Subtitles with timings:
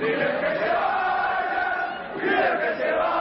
[0.00, 2.12] ¡Vive que se vaya!
[2.14, 3.17] ¡Vive que se vaya!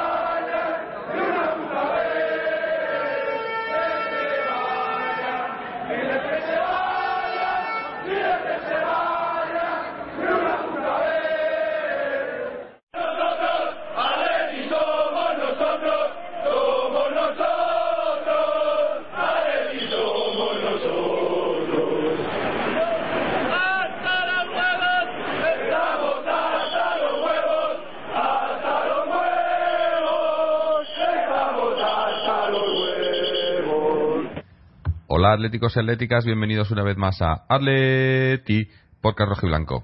[35.20, 38.70] Hola atléticos y atléticas, bienvenidos una vez más a Atleti
[39.02, 39.84] Podcast Rojo y.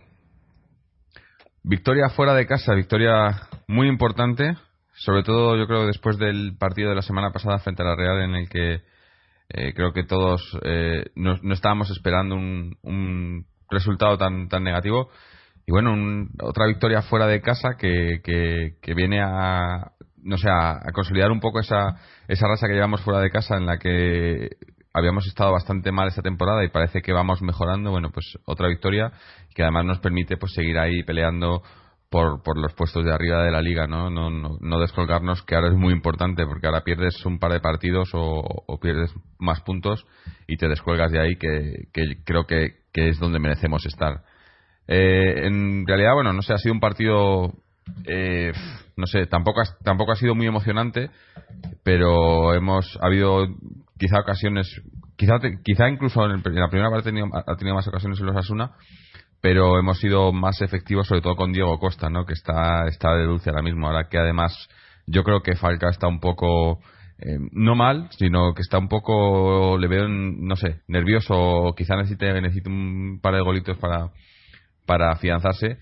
[1.63, 4.55] Victoria fuera de casa, victoria muy importante,
[4.93, 8.21] sobre todo yo creo después del partido de la semana pasada frente a la Real
[8.21, 8.83] en el que
[9.49, 15.09] eh, creo que todos eh, no, estábamos esperando un, resultado tan, tan negativo.
[15.65, 15.95] Y bueno,
[16.43, 21.59] otra victoria fuera de casa que, que, viene a, no sé, a, consolidar un poco
[21.59, 21.97] esa,
[22.27, 24.57] esa raza que llevamos fuera de casa en la que
[24.93, 27.91] habíamos estado bastante mal esta temporada y parece que vamos mejorando.
[27.91, 29.11] Bueno, pues otra victoria
[29.55, 31.63] que además nos permite pues seguir ahí peleando
[32.13, 34.11] por, por los puestos de arriba de la liga, ¿no?
[34.11, 38.11] No, no, descolgarnos, que ahora es muy importante porque ahora pierdes un par de partidos
[38.13, 40.05] o, pierdes más puntos
[40.47, 41.87] y te descuelgas de ahí, que,
[42.23, 44.21] creo que, es donde merecemos estar.
[44.87, 47.51] Eh, en realidad, bueno, no sé, ha sido un partido,
[48.05, 48.51] eh,
[48.95, 51.09] no sé, tampoco ha, tampoco ha sido muy emocionante,
[51.83, 53.47] pero hemos ha habido
[53.97, 54.81] quizá ocasiones,
[55.15, 58.71] quizá, quizá incluso en, la primera parte ha tenido, más ocasiones en los Asuna,
[59.41, 62.25] pero hemos sido más efectivos, sobre todo con Diego Costa, ¿no?
[62.25, 63.87] que está, está de dulce ahora mismo.
[63.87, 64.69] Ahora que además
[65.05, 66.79] yo creo que Falca está un poco,
[67.19, 72.33] eh, no mal, sino que está un poco, le veo, no sé, nervioso, quizá necesite,
[72.41, 74.11] necesite un par de golitos para,
[74.85, 75.77] para afianzarse,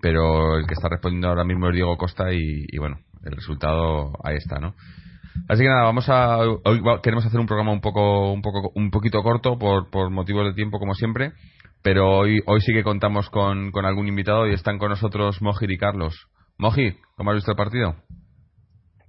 [0.00, 4.36] pero el que está respondiendo ahora mismo es Diego Costa y, bueno, el resultado ahí
[4.36, 4.74] está, ¿no?
[5.48, 8.90] Así que nada, vamos a hoy queremos hacer un programa un poco un poco un
[8.90, 11.32] poquito corto por, por motivos de tiempo como siempre,
[11.82, 15.70] pero hoy hoy sí que contamos con, con algún invitado y están con nosotros Mojir
[15.70, 16.28] y Carlos.
[16.58, 17.94] Moji, ¿cómo has visto el partido?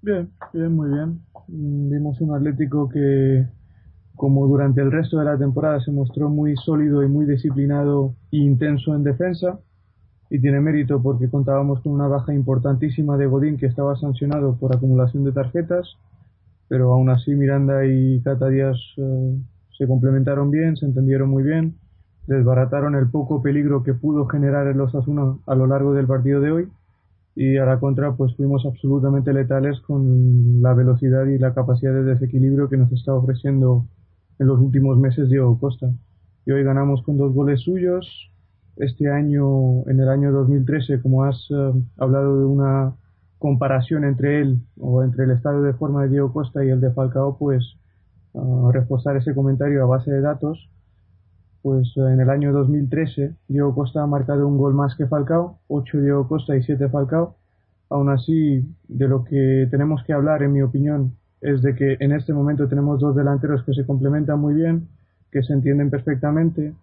[0.04, 1.22] Bien, bien, muy bien.
[1.48, 3.48] Mm, vimos un Atlético que
[4.16, 8.38] como durante el resto de la temporada se mostró muy sólido y muy disciplinado e
[8.38, 9.59] intenso en defensa
[10.30, 14.76] y tiene mérito porque contábamos con una baja importantísima de Godín que estaba sancionado por
[14.76, 15.98] acumulación de tarjetas
[16.70, 19.38] pero aún así Miranda y Cata Díaz eh,
[19.78, 21.76] se complementaron bien, se entendieron muy bien,
[22.28, 26.52] desbarataron el poco peligro que pudo generar el Osasuna a lo largo del partido de
[26.52, 26.68] hoy
[27.36, 32.04] y a la contra pues fuimos absolutamente letales con la velocidad y la capacidad de
[32.04, 33.86] desequilibrio que nos está ofreciendo
[34.38, 35.92] en los últimos meses Diego Costa.
[36.46, 38.32] Y hoy ganamos con dos goles suyos.
[38.80, 42.94] Este año, en el año 2013, como has eh, hablado de una
[43.38, 46.90] comparación entre él o entre el estado de forma de Diego Costa y el de
[46.92, 47.76] Falcao, pues
[48.32, 50.70] uh, reforzar ese comentario a base de datos,
[51.62, 55.60] pues uh, en el año 2013 Diego Costa ha marcado un gol más que Falcao,
[55.68, 57.36] 8 Diego Costa y 7 Falcao.
[57.90, 62.14] Aún así, de lo que tenemos que hablar, en mi opinión, es de que en
[62.14, 64.88] este momento tenemos dos delanteros que se complementan muy bien,
[65.32, 66.74] que se entienden perfectamente,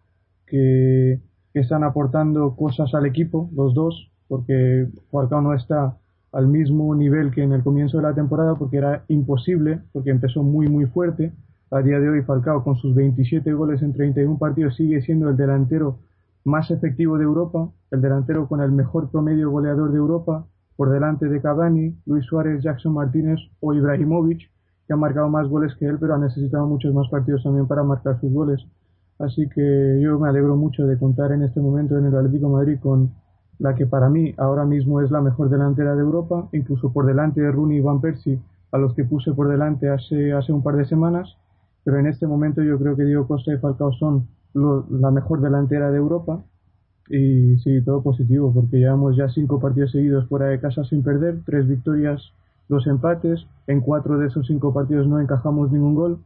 [0.47, 1.21] que,
[1.56, 5.97] que están aportando cosas al equipo, los dos, porque Falcao no está
[6.31, 10.43] al mismo nivel que en el comienzo de la temporada porque era imposible, porque empezó
[10.43, 11.33] muy muy fuerte.
[11.71, 15.39] A día de hoy Falcao con sus 27 goles en 31 partidos sigue siendo el
[15.39, 16.00] delantero
[16.45, 20.45] más efectivo de Europa, el delantero con el mejor promedio goleador de Europa,
[20.77, 24.50] por delante de Cavani, Luis Suárez, Jackson Martínez o Ibrahimovic,
[24.87, 27.83] que han marcado más goles que él, pero ha necesitado muchos más partidos también para
[27.83, 28.61] marcar sus goles.
[29.19, 32.78] Así que yo me alegro mucho de contar en este momento en el Atlético Madrid
[32.81, 33.12] con
[33.59, 37.41] la que para mí ahora mismo es la mejor delantera de Europa, incluso por delante
[37.41, 38.38] de Rooney y Van Persie,
[38.72, 41.37] a los que puse por delante hace, hace un par de semanas,
[41.84, 45.91] pero en este momento yo creo que Diego Costa y Falcao son la mejor delantera
[45.91, 46.43] de Europa.
[47.09, 51.41] Y sí, todo positivo, porque llevamos ya cinco partidos seguidos fuera de casa sin perder,
[51.47, 52.33] tres victorias,
[52.68, 56.18] dos empates, en cuatro de esos cinco partidos no encajamos ningún gol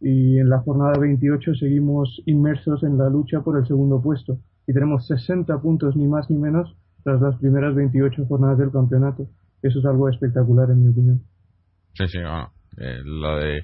[0.00, 4.72] y en la jornada 28 seguimos inmersos en la lucha por el segundo puesto y
[4.72, 6.74] tenemos 60 puntos ni más ni menos
[7.04, 9.28] tras las primeras 28 jornadas del campeonato.
[9.62, 11.20] Eso es algo espectacular en mi opinión.
[11.94, 13.62] Sí, sí, bueno, eh, lo de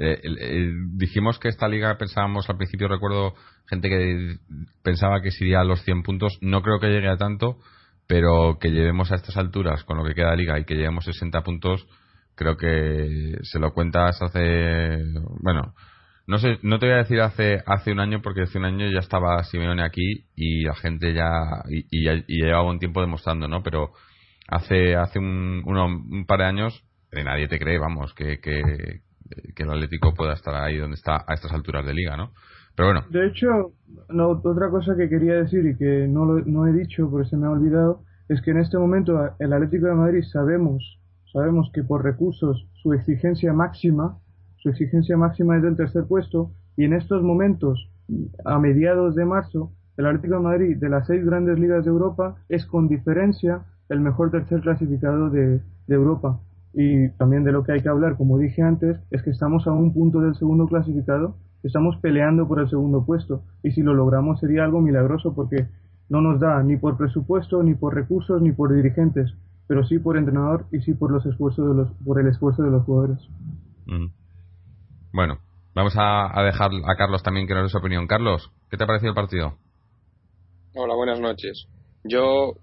[0.00, 3.34] eh, dijimos que esta liga pensábamos al principio recuerdo
[3.66, 4.36] gente que
[4.82, 7.58] pensaba que se iría a los 100 puntos no creo que llegue a tanto
[8.06, 11.04] pero que lleguemos a estas alturas con lo que queda de liga y que lleguemos
[11.04, 11.86] 60 puntos
[12.38, 15.02] creo que se lo cuentas hace
[15.42, 15.74] bueno
[16.26, 18.86] no sé, no te voy a decir hace hace un año porque hace un año
[18.90, 23.62] ya estaba Simeone aquí y la gente ya y, ya, llevaba un tiempo demostrando, ¿no?
[23.62, 23.92] Pero
[24.46, 29.00] hace hace un, un par de años eh, nadie te cree, vamos, que, que,
[29.54, 32.32] que el Atlético pueda estar ahí donde está a estas alturas de liga, ¿no?
[32.76, 33.06] Pero bueno.
[33.10, 33.46] De hecho,
[34.10, 37.36] no, otra cosa que quería decir y que no, lo, no he dicho porque se
[37.36, 40.97] me ha olvidado es que en este momento el Atlético de Madrid sabemos
[41.32, 44.18] sabemos que por recursos su exigencia máxima
[44.56, 47.90] su exigencia máxima es del tercer puesto y en estos momentos
[48.44, 52.36] a mediados de marzo el Atlético de Madrid de las seis grandes ligas de Europa
[52.48, 56.40] es con diferencia el mejor tercer clasificado de, de Europa.
[56.72, 59.72] Y también de lo que hay que hablar, como dije antes, es que estamos a
[59.72, 64.38] un punto del segundo clasificado, estamos peleando por el segundo puesto y si lo logramos
[64.38, 65.66] sería algo milagroso porque
[66.08, 69.34] no nos da ni por presupuesto, ni por recursos, ni por dirigentes,
[69.68, 72.70] pero sí por entrenador y sí por los esfuerzos de los, por el esfuerzo de
[72.70, 73.18] los jugadores.
[73.86, 74.06] Mm.
[75.12, 75.38] Bueno,
[75.74, 78.06] vamos a, dejar a Carlos también que nos dé su opinión.
[78.06, 79.58] Carlos, ¿qué te ha parecido el partido?
[80.74, 81.68] Hola, buenas noches.
[82.02, 82.54] Yo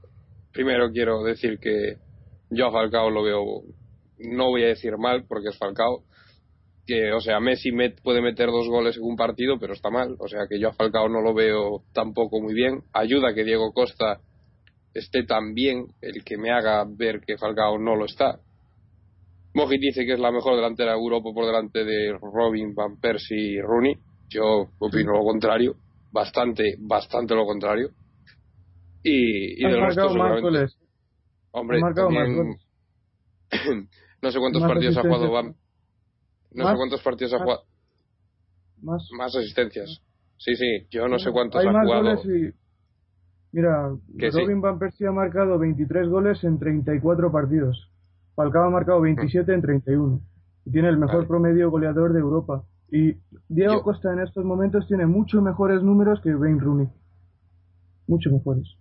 [0.51, 1.97] primero quiero decir que
[2.49, 3.43] yo a Falcao lo veo
[4.17, 6.03] no voy a decir mal porque es Falcao,
[6.87, 7.71] que, o sea, Messi
[8.03, 10.15] puede meter dos goles en un partido, pero está mal.
[10.19, 12.83] O sea, que yo a Falcao no lo veo tampoco muy bien.
[12.93, 14.21] Ayuda que Diego Costa
[14.95, 18.39] esté tan bien el que me haga ver que Falcao no lo está.
[19.53, 23.37] Mojit dice que es la mejor delantera de Europa por delante de Robin, Van Persie
[23.37, 23.97] y Rooney.
[24.29, 25.75] Yo opino lo contrario,
[26.11, 27.89] bastante, bastante lo contrario.
[29.03, 30.07] Y, y del resto
[31.51, 32.57] Hombre, también,
[34.21, 35.55] no sé cuántos partidos ha jugado Van.
[36.51, 37.63] No sé cuántos partidos ha jugado.
[38.81, 39.09] Más.
[39.17, 40.01] Más asistencias.
[40.37, 42.21] Sí, sí, yo no sé cuántos ha jugado.
[43.55, 43.95] Mira,
[44.33, 47.89] Robin Van Persie ha marcado 23 goles en 34 partidos.
[48.35, 50.21] Falcao ha marcado 27 en 31.
[50.65, 52.65] Y tiene el mejor promedio goleador de Europa.
[52.91, 53.15] Y
[53.47, 56.89] Diego Costa en estos momentos tiene mucho mejores números que Wayne Rooney.
[58.07, 58.75] Mucho mejores.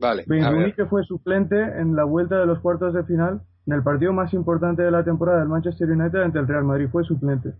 [0.00, 0.24] Vale.
[0.26, 3.82] Wayne Rooney que fue suplente en la vuelta de los cuartos de final en el
[3.82, 7.52] partido más importante de la temporada del Manchester United ante el Real Madrid fue suplente.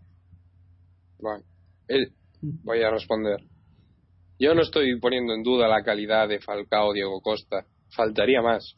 [1.18, 1.44] Bueno,
[2.40, 3.38] voy a responder.
[4.38, 7.66] Yo no estoy poniendo en duda la calidad de Falcao Diego Costa.
[7.90, 8.76] Faltaría más.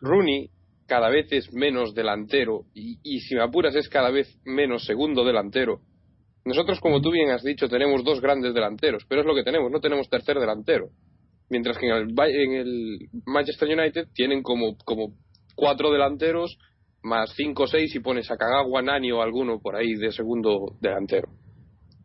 [0.00, 0.50] Rooney
[0.86, 5.24] cada vez es menos delantero y, y, si me apuras es cada vez menos segundo
[5.24, 5.80] delantero.
[6.44, 9.70] Nosotros, como tú bien has dicho, tenemos dos grandes delanteros, pero es lo que tenemos,
[9.70, 10.88] no tenemos tercer delantero.
[11.48, 15.14] Mientras que en el, en el Manchester United tienen como, como
[15.54, 16.58] cuatro delanteros
[17.02, 20.76] más cinco o seis y pones a Kagawa, Nani o alguno por ahí de segundo
[20.80, 21.28] delantero.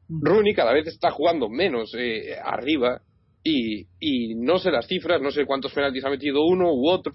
[0.09, 3.01] Rooney cada vez está jugando menos eh, arriba
[3.43, 7.13] y, no sé las cifras, no sé cuántos penaltis ha metido uno u otro.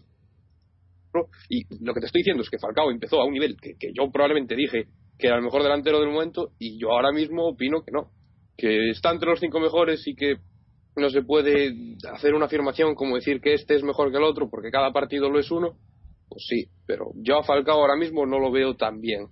[1.51, 3.93] Y lo que te estoy diciendo es que Falcao empezó a un nivel que, que
[3.93, 4.87] yo probablemente dije
[5.19, 8.11] que era el mejor delantero del momento y yo ahora mismo opino que no.
[8.57, 10.37] Que está entre los cinco mejores y que
[10.97, 11.75] no se puede
[12.11, 15.29] hacer una afirmación como decir que este es mejor que el otro porque cada partido
[15.29, 15.77] lo es uno
[16.33, 19.27] pues sí, pero yo a Falcao ahora mismo no lo veo tan bien.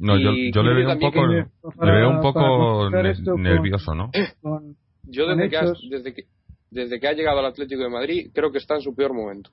[0.00, 4.10] No, yo, le veo un poco, le veo un poco nervioso, ¿no?
[5.04, 5.58] yo desde que,
[5.90, 6.24] desde que
[6.70, 9.50] desde que ha llegado al Atlético de Madrid creo que está en su peor momento.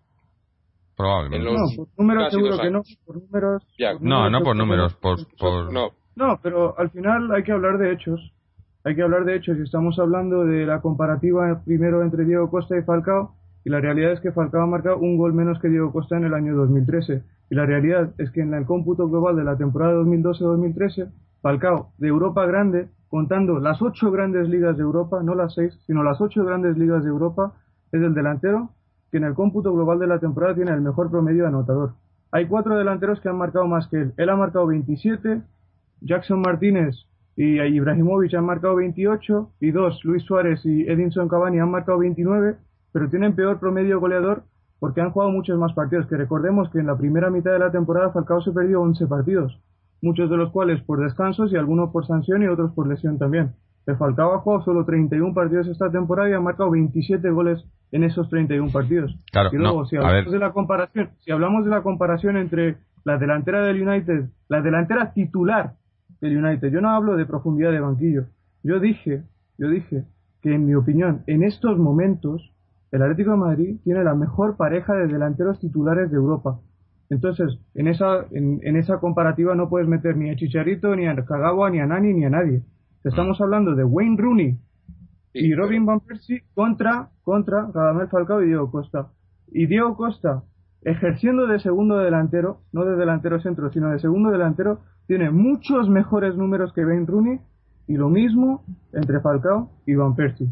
[0.95, 1.45] Probablemente.
[1.45, 2.81] No, por números seguro que no.
[3.05, 3.63] Por números,
[4.01, 5.71] no, no por números, por, por...
[5.71, 5.89] No.
[6.15, 8.31] no, pero al final hay que hablar de hechos.
[8.83, 9.57] Hay que hablar de hechos.
[9.59, 13.35] Y estamos hablando de la comparativa primero entre Diego Costa y Falcao
[13.67, 16.23] y la realidad es que Falcao ha marcado un gol menos que Diego Costa en
[16.23, 17.21] el año 2013.
[17.49, 21.09] Y la realidad es que en el cómputo global de la temporada 2012-2013,
[21.41, 26.03] Falcao, de Europa grande, contando las ocho grandes ligas de Europa, no las seis, sino
[26.03, 27.53] las ocho grandes ligas de Europa,
[27.91, 28.71] es el delantero
[29.11, 31.93] que en el cómputo global de la temporada tiene el mejor promedio anotador.
[32.31, 34.13] Hay cuatro delanteros que han marcado más que él.
[34.17, 35.41] Él ha marcado 27,
[36.01, 36.95] Jackson Martínez
[37.37, 42.57] y Ibrahimovic han marcado 28, y dos, Luis Suárez y Edinson Cavani han marcado 29,
[42.91, 44.43] pero tienen peor promedio goleador
[44.79, 46.07] porque han jugado muchos más partidos.
[46.07, 49.59] Que recordemos que en la primera mitad de la temporada Falcao se perdió 11 partidos,
[50.01, 53.53] muchos de los cuales por descansos y algunos por sanción y otros por lesión también.
[53.85, 58.03] El Falcao ha jugado solo 31 partidos esta temporada y ha marcado 27 goles en
[58.03, 59.17] esos 31 partidos.
[59.51, 63.61] y luego, si hablamos de la comparación, si hablamos de la comparación entre la delantera
[63.61, 65.75] del United, la delantera titular
[66.19, 68.25] del United, yo no hablo de profundidad de banquillo.
[68.63, 69.23] Yo dije,
[69.57, 70.03] yo dije
[70.41, 72.51] que en mi opinión, en estos momentos,
[72.91, 76.59] el Atlético de Madrid tiene la mejor pareja de delanteros titulares de Europa.
[77.09, 81.69] Entonces, en esa, en, esa comparativa no puedes meter ni a Chicharito, ni a Kagawa,
[81.69, 82.63] ni a Nani, ni a nadie.
[83.03, 84.57] Estamos hablando de Wayne Rooney
[85.33, 89.07] y Robin Van Persie contra, contra Radamel Falcao y Diego Costa.
[89.47, 90.43] Y Diego Costa,
[90.81, 96.35] ejerciendo de segundo delantero, no de delantero centro, sino de segundo delantero, tiene muchos mejores
[96.35, 97.39] números que Wayne Rooney
[97.87, 100.49] Y lo mismo entre Falcao y Van Persie.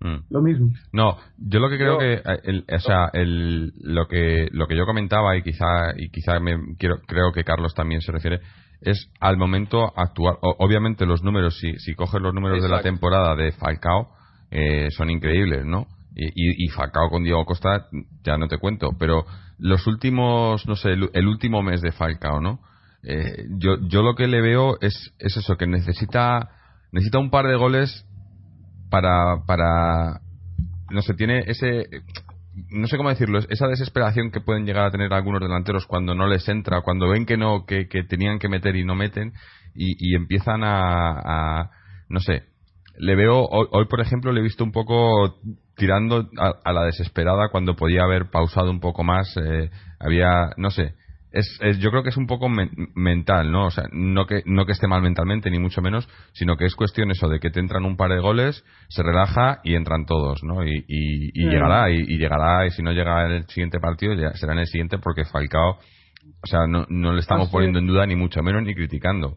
[0.00, 0.24] Mm.
[0.30, 0.72] Lo mismo.
[0.92, 4.86] No, yo lo que creo que, el, o sea, el, lo que lo que yo
[4.86, 8.40] comentaba y quizá y quizá me quiero creo que Carlos también se refiere
[8.80, 10.36] es al momento actual.
[10.40, 14.08] obviamente los números, si si coges los números de la temporada de Falcao
[14.50, 15.86] eh, son increíbles, ¿no?
[16.16, 17.86] Y, y, Falcao con Diego Costa
[18.24, 19.24] ya no te cuento, pero
[19.58, 22.60] los últimos, no sé, el, último mes de Falcao, ¿no?
[23.02, 26.50] Eh, yo yo lo que le veo es es eso que necesita
[26.90, 28.06] necesita un par de goles
[28.90, 30.20] para, para,
[30.90, 31.86] no sé, tiene ese,
[32.70, 36.26] no sé cómo decirlo, esa desesperación que pueden llegar a tener algunos delanteros cuando no
[36.26, 39.32] les entra, cuando ven que no, que, tenían que meter y no meten,
[39.74, 41.70] y, empiezan a,
[42.08, 42.42] no sé,
[42.98, 45.38] le veo, hoy, por ejemplo le he visto un poco
[45.76, 50.94] tirando a, la desesperada cuando podía haber pausado un poco más, eh, había, no sé,
[51.32, 53.66] es, yo creo que es un poco mental, ¿no?
[53.66, 56.74] O sea, no que, no que esté mal mentalmente, ni mucho menos, sino que es
[56.74, 60.42] cuestión eso de que te entran un par de goles, se relaja y entran todos,
[60.42, 60.64] ¿no?
[60.66, 64.54] Y, y, llegará, y, llegará, y si no llega en el siguiente partido, ya será
[64.54, 65.78] en el siguiente porque Falcao,
[66.42, 69.36] o sea, no, no le estamos poniendo en duda, ni mucho menos, ni criticando.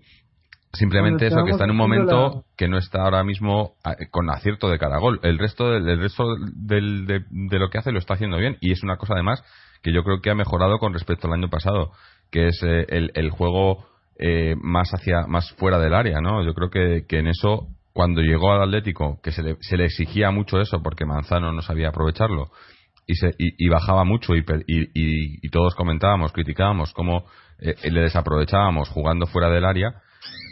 [0.74, 3.76] Simplemente eso, que está en un momento que no está ahora mismo
[4.10, 5.20] con acierto de cada gol.
[5.22, 8.72] El resto, del, resto del, de, de lo que hace lo está haciendo bien, y
[8.72, 9.44] es una cosa además
[9.84, 11.92] que yo creo que ha mejorado con respecto al año pasado,
[12.32, 13.86] que es eh, el, juego
[14.18, 16.44] eh, más hacia más fuera del área, ¿no?
[16.44, 20.32] Yo creo que, en eso cuando llegó al Atlético, que se le, se le, exigía
[20.32, 22.50] mucho eso porque Manzano no sabía aprovecharlo
[23.06, 27.26] y, se, y, bajaba mucho y, y, todos comentábamos, criticábamos cómo
[27.60, 30.02] eh, le desaprovechábamos jugando fuera del área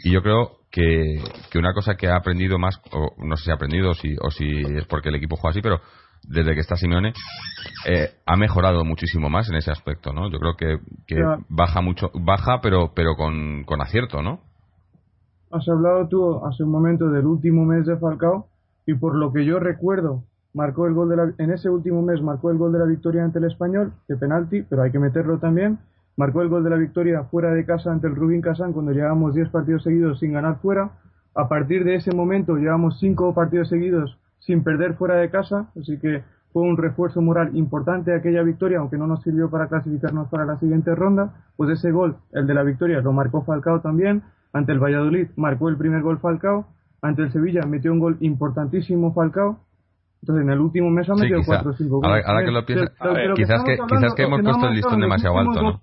[0.04, 3.50] y yo creo que, que, una cosa que ha aprendido más, o no sé si
[3.50, 4.46] ha aprendido si, o si
[4.76, 5.80] es porque el equipo juega así, pero
[6.28, 7.12] desde que está Simeone,
[7.86, 10.30] eh, ha mejorado muchísimo más en ese aspecto, ¿no?
[10.30, 11.16] Yo creo que, que
[11.48, 14.40] baja mucho, baja pero, pero con, con acierto, ¿no?
[15.50, 18.46] Has hablado tú hace un momento del último mes de Falcao
[18.86, 20.24] y por lo que yo recuerdo,
[20.54, 23.24] marcó el gol de la, en ese último mes marcó el gol de la victoria
[23.24, 25.78] ante el Español, de penalti, pero hay que meterlo también.
[26.16, 29.34] Marcó el gol de la victoria fuera de casa ante el Rubín Kazán cuando llevamos
[29.34, 30.90] 10 partidos seguidos sin ganar fuera.
[31.34, 35.98] A partir de ese momento llevamos 5 partidos seguidos sin perder fuera de casa, así
[35.98, 36.22] que
[36.52, 40.58] fue un refuerzo moral importante aquella victoria, aunque no nos sirvió para clasificarnos para la
[40.58, 44.22] siguiente ronda, pues ese gol, el de la victoria, lo marcó Falcao también,
[44.52, 46.66] ante el Valladolid marcó el primer gol Falcao,
[47.00, 49.60] ante el Sevilla metió un gol importantísimo Falcao,
[50.20, 52.24] entonces en el último mes ha metido 4 o 5 goles.
[52.26, 52.90] Ahora, que lo piensas,
[53.34, 55.80] quizás, que, quizás que hemos puesto el listón demasiado alto, ¿no?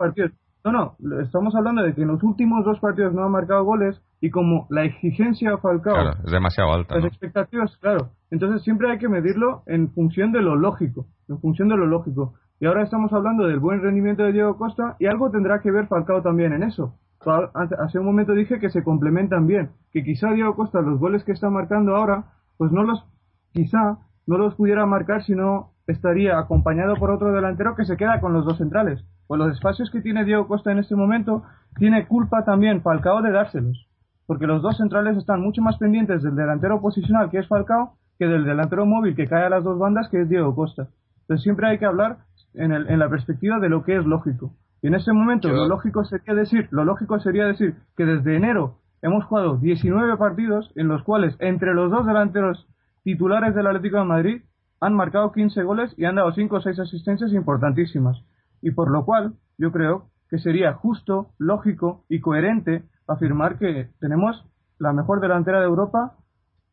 [0.63, 4.01] No, no, estamos hablando de que en los últimos dos partidos no ha marcado goles
[4.19, 6.95] y como la exigencia Falcao claro, es demasiado alta.
[6.95, 8.09] Las expectativas, claro.
[8.29, 12.33] Entonces siempre hay que medirlo en función de lo lógico, en función de lo lógico.
[12.59, 15.87] Y ahora estamos hablando del buen rendimiento de Diego Costa y algo tendrá que ver
[15.87, 16.93] Falcao también en eso.
[17.23, 21.31] Hace un momento dije que se complementan bien, que quizá Diego Costa los goles que
[21.31, 22.25] está marcando ahora,
[22.57, 23.05] pues no los,
[23.53, 28.19] quizá no los pudiera marcar si no estaría acompañado por otro delantero que se queda
[28.19, 31.43] con los dos centrales pues los espacios que tiene Diego Costa en este momento,
[31.77, 33.87] tiene culpa también Falcao de dárselos.
[34.25, 38.25] Porque los dos centrales están mucho más pendientes del delantero posicional, que es Falcao, que
[38.25, 40.87] del delantero móvil, que cae a las dos bandas, que es Diego Costa.
[41.21, 42.17] Entonces siempre hay que hablar
[42.55, 44.51] en, el, en la perspectiva de lo que es lógico.
[44.81, 48.79] Y en este momento lo lógico sería decir, lo lógico sería decir que desde enero
[49.03, 52.67] hemos jugado 19 partidos en los cuales entre los dos delanteros
[53.03, 54.41] titulares del Atlético de Madrid
[54.81, 58.23] han marcado 15 goles y han dado 5 o 6 asistencias importantísimas
[58.61, 64.45] y por lo cual yo creo que sería justo, lógico y coherente afirmar que tenemos
[64.77, 66.15] la mejor delantera de Europa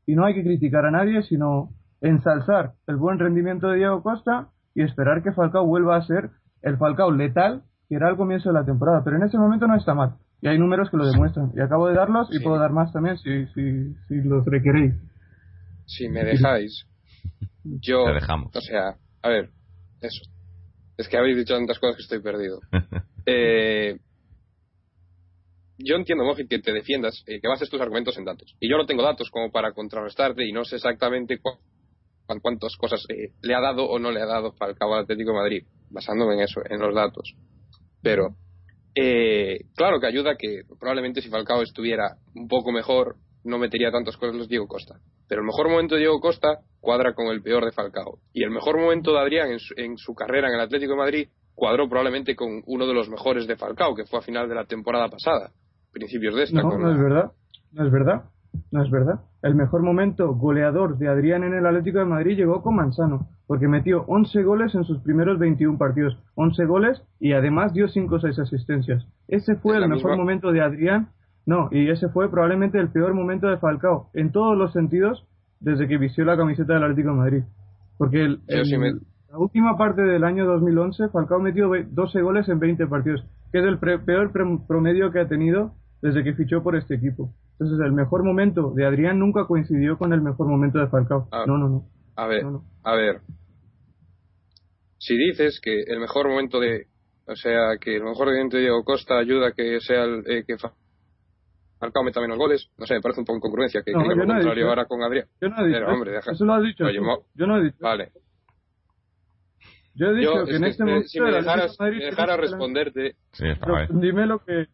[0.06, 1.70] y no hay que criticar a nadie, sino
[2.00, 6.30] ensalzar el buen rendimiento de Diego Costa y esperar que Falcao vuelva a ser
[6.62, 9.02] el Falcao letal que era al comienzo de la temporada.
[9.04, 11.52] Pero en este momento no está mal y hay números que lo demuestran.
[11.54, 14.94] Y acabo de darlos y puedo dar más también si, si, si los requeréis.
[15.86, 16.86] Si me dejáis,
[17.64, 18.04] yo.
[18.04, 18.54] Te dejamos.
[18.54, 19.50] O sea, a ver,
[20.00, 20.22] eso.
[20.96, 22.60] Es que habéis dicho tantas cosas que estoy perdido.
[23.26, 23.98] eh,
[25.78, 28.56] yo entiendo, Moji, que te defiendas, eh, que bases tus argumentos en datos.
[28.60, 31.38] Y yo no tengo datos como para contrarrestarte y no sé exactamente
[32.26, 35.36] cuántas cosas eh, le ha dado o no le ha dado Falcao al Atlético de
[35.36, 37.34] Madrid, basándome en eso, en los datos.
[38.02, 38.36] Pero,
[38.94, 44.16] eh, claro que ayuda que probablemente si Falcao estuviera un poco mejor, no metería tantas
[44.16, 44.98] cosas los Diego Costa.
[45.28, 48.18] Pero el mejor momento de Diego Costa cuadra con el peor de Falcao.
[48.32, 51.88] Y el mejor momento de Adrián en su, carrera en el Atlético de Madrid cuadró
[51.88, 55.08] probablemente con uno de los mejores de Falcao, que fue a final de la temporada
[55.08, 55.50] pasada,
[55.92, 56.62] principios de esta.
[56.62, 57.32] No, no es verdad,
[57.72, 58.24] no es verdad,
[58.70, 59.20] no es verdad.
[59.42, 63.68] El mejor momento goleador de Adrián en el Atlético de Madrid llegó con Manzano, porque
[63.68, 68.20] metió 11 goles en sus primeros 21 partidos, 11 goles y además dio 5 o
[68.20, 69.06] 6 asistencias.
[69.28, 71.10] Ese fue el mejor momento de Adrián
[71.46, 75.24] No, y ese fue probablemente el peor momento de Falcao, en todos los sentidos,
[75.60, 77.42] desde que vistió la camiseta del Atlético de Madrid.
[77.96, 78.40] Porque el,
[79.30, 83.64] la última parte del año 2011, Falcao metió 12 goles en 20 partidos, que es
[83.64, 84.32] el peor
[84.66, 85.72] promedio que ha tenido
[86.02, 87.32] desde que fichó por este equipo.
[87.52, 91.28] Entonces, el mejor momento de Adrián nunca coincidió con el mejor momento de Falcao.
[91.32, 91.84] Ah, no, no, no.
[92.16, 92.44] A ver,
[92.82, 93.20] a ver.
[94.98, 96.86] Si dices que el mejor momento de.
[97.28, 100.44] O sea, que el mejor momento de Diego Costa ayuda a que sea el, eh,
[100.46, 100.56] que
[101.78, 104.26] Falcao meta menos goles, no sé, me parece un poco incongruencia que, no, que lo
[104.26, 105.26] contrario ahora con Adrián.
[105.40, 105.86] Yo no he dicho.
[105.86, 106.32] hombre, deja...
[106.32, 106.84] Eso lo has dicho.
[106.90, 107.76] yo no he dicho.
[107.80, 108.12] Vale.
[109.96, 111.08] Yo he dicho que en este momento.
[111.08, 113.16] Si me dejaras, me responderte.
[113.32, 113.46] Sí,
[113.90, 114.66] dime lo que.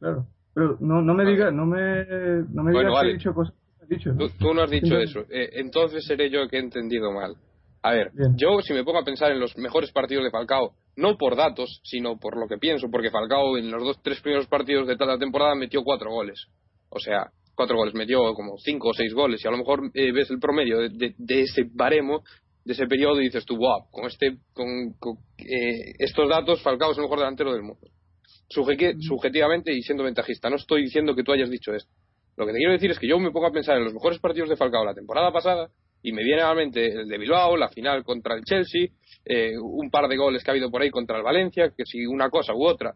[0.00, 0.26] Claro.
[0.52, 2.04] Pero no, no me digas, no me,
[2.50, 4.10] no me digas que he dicho cosas que has dicho.
[4.38, 5.20] Tú, no has dicho eso.
[5.30, 7.36] Eh, entonces seré yo que he entendido mal.
[7.82, 11.16] A ver, yo si me pongo a pensar en los mejores partidos de Falcao, no
[11.16, 14.86] por datos, sino por lo que pienso, porque Falcao en los dos, tres primeros partidos
[14.86, 16.46] de toda la temporada metió cuatro goles.
[16.88, 20.12] O sea, cuatro goles, metió como cinco o seis goles, y a lo mejor eh,
[20.12, 22.22] ves el promedio de, de, ese baremo,
[22.64, 24.94] de ese periodo, y dices tú, wow, con, este, con,
[25.38, 27.88] eh, estos datos, Falcao es el mejor delantero del mundo
[28.48, 30.50] subjetivamente y siendo ventajista.
[30.50, 31.90] No estoy diciendo que tú hayas dicho esto.
[32.36, 34.18] Lo que te quiero decir es que yo me pongo a pensar en los mejores
[34.18, 35.70] partidos de Falcao la temporada pasada
[36.04, 38.88] y me viene a la mente el de Bilbao, la final contra el Chelsea,
[39.24, 42.04] eh, un par de goles que ha habido por ahí contra el Valencia, que si
[42.04, 42.94] una cosa u otra.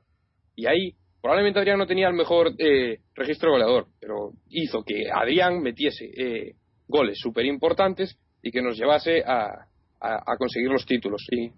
[0.54, 5.62] Y ahí probablemente Adrián no tenía el mejor eh, registro goleador, pero hizo que Adrián
[5.62, 6.52] metiese eh,
[6.86, 9.66] goles súper importantes y que nos llevase a,
[10.00, 11.50] a, conseguir los títulos y,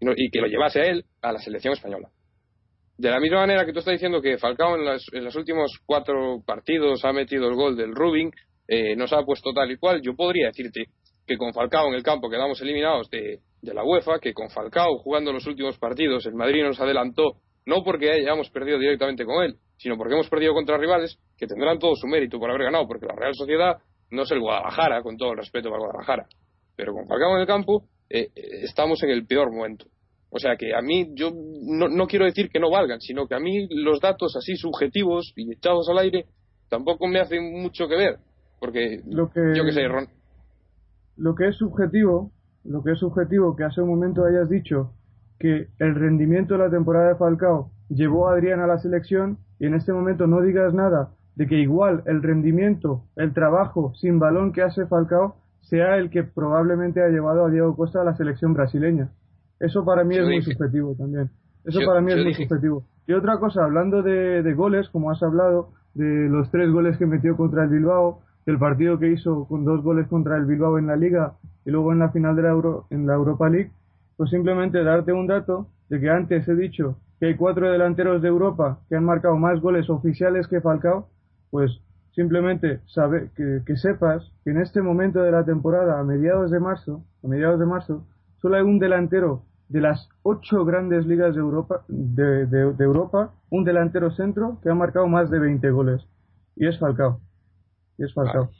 [0.00, 2.08] y que lo llevase a él a la selección española.
[2.96, 7.04] De la misma manera que tú estás diciendo que Falcao en, los últimos cuatro partidos
[7.04, 8.30] ha metido el gol del Rubin,
[8.68, 10.84] eh, nos ha puesto tal y cual, yo podría decirte
[11.26, 15.32] que con Falcao en el campo quedamos eliminados de, la UEFA, que con Falcao jugando
[15.32, 19.96] los últimos partidos el Madrid nos adelantó, no porque hayamos perdido directamente con él, sino
[19.96, 23.14] porque hemos perdido contra rivales que tendrán todo su mérito por haber ganado, porque la
[23.14, 23.76] Real Sociedad
[24.10, 26.26] no es el Guadalajara, con todo el respeto para Guadalajara,
[26.76, 29.86] pero con Falcao en el campo eh, eh, estamos en el peor momento.
[30.30, 33.34] O sea que a mí, yo no, no, quiero decir que no valgan, sino que
[33.34, 36.26] a mí los datos así subjetivos y echados al aire
[36.68, 38.18] tampoco me hacen mucho que ver.
[38.60, 40.08] Porque, lo que, yo qué sé, Ron.
[41.16, 42.32] Lo que es subjetivo,
[42.64, 44.92] lo que es subjetivo, que hace un momento hayas dicho
[45.38, 49.66] que el rendimiento de la temporada de Falcao llevó a Adrián a la selección y
[49.66, 54.52] en este momento no digas nada de que igual el rendimiento, el trabajo sin balón
[54.52, 58.54] que hace Falcao sea el que probablemente ha llevado a Diego Costa a la selección
[58.54, 59.10] brasileña.
[59.60, 61.30] Eso para mí es muy subjetivo también.
[61.64, 62.84] Eso para mí es muy subjetivo.
[63.06, 67.36] Y otra cosa, hablando de, goles, como has hablado, de los tres goles que metió
[67.36, 70.96] contra el Bilbao, del partido que hizo con dos goles contra el Bilbao en la
[70.96, 71.34] Liga
[71.66, 73.72] y luego en la final de la, Euro, en la Europa League,
[74.16, 78.28] pues simplemente darte un dato de que antes he dicho que hay cuatro delanteros de
[78.28, 81.10] Europa que han marcado más goles oficiales que Falcao,
[81.50, 81.78] pues
[82.14, 87.04] simplemente sabe, que, sepas que en este momento de la temporada, a mediados de marzo,
[87.22, 88.06] a mediados de marzo,
[88.40, 93.64] solo hay un delantero de las ocho grandes ligas de Europa, de, de, Europa, un
[93.64, 96.00] delantero centro que ha marcado más de 20 goles.
[96.56, 97.20] Y es Falcao.
[97.98, 98.50] Y es Falcao.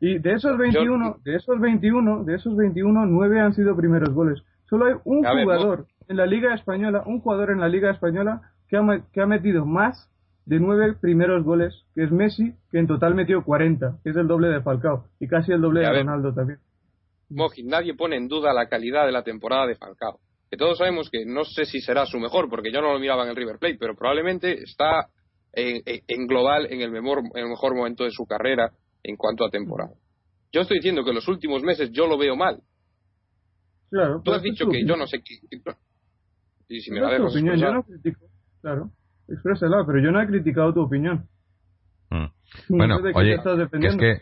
[0.00, 4.40] y de esos 21, de esos 21, de esos 21, 9 han sido primeros goles.
[4.70, 8.76] Solo hay un jugador en la Liga Española, un jugador en la Liga Española que
[8.76, 10.08] ha, que ha metido más
[10.46, 14.26] de nueve primeros goles, que es Messi, que en total metió 40, que es el
[14.26, 16.58] doble de Falcao, y casi el doble de Ronaldo también.
[17.28, 20.20] Moji, nadie pone en duda la calidad de la temporada de Falcao.
[20.50, 23.24] Que todos sabemos que no sé si será su mejor, porque yo no lo miraba
[23.24, 25.08] en el River Plate, pero probablemente está
[25.52, 29.50] en, global en el, mejor, en el mejor momento de su carrera en cuanto a
[29.50, 29.94] temporada.
[30.52, 32.60] Yo estoy diciendo que los últimos meses yo lo veo mal.
[33.90, 35.34] Claro, Tú has dicho que yo no sé qué.
[36.68, 38.26] Y si me la dejas opinión, yo no critico.
[38.60, 38.90] Claro,
[39.28, 41.26] exprésala, pero yo no he criticado tu opinión.
[42.10, 42.26] Mm.
[42.68, 43.36] Bueno, oye,
[43.80, 44.20] que es que...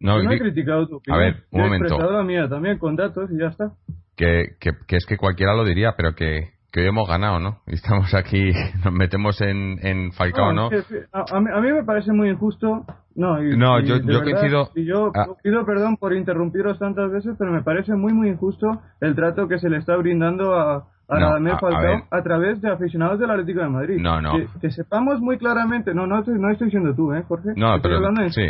[0.00, 1.20] No, he criticado tu opinión.
[1.20, 1.84] A ver, un momento.
[1.84, 3.72] He expresado la mía también con datos y ya está.
[4.16, 7.58] Que, que, que es que cualquiera lo diría, pero que, que hoy hemos ganado, ¿no?
[7.68, 8.50] Y estamos aquí,
[8.84, 10.70] nos metemos en, en Falcao, ¿no?
[11.12, 12.84] a, mí, me parece muy injusto.
[13.14, 14.70] No, y, no yo, yo coincido.
[14.74, 15.26] Y yo ah.
[15.40, 19.60] pido perdón por interrumpiros tantas veces, pero me parece muy, muy injusto el trato que
[19.60, 23.98] se le está brindando a, a Falcao a, través de aficionados del Atlético de Madrid.
[24.00, 24.32] No, no.
[24.60, 27.50] Que, sepamos muy claramente, no, no estoy, no estoy diciendo tú, ¿eh, Jorge?
[27.54, 27.96] No, estoy pero.
[27.98, 28.46] Hablando en sí.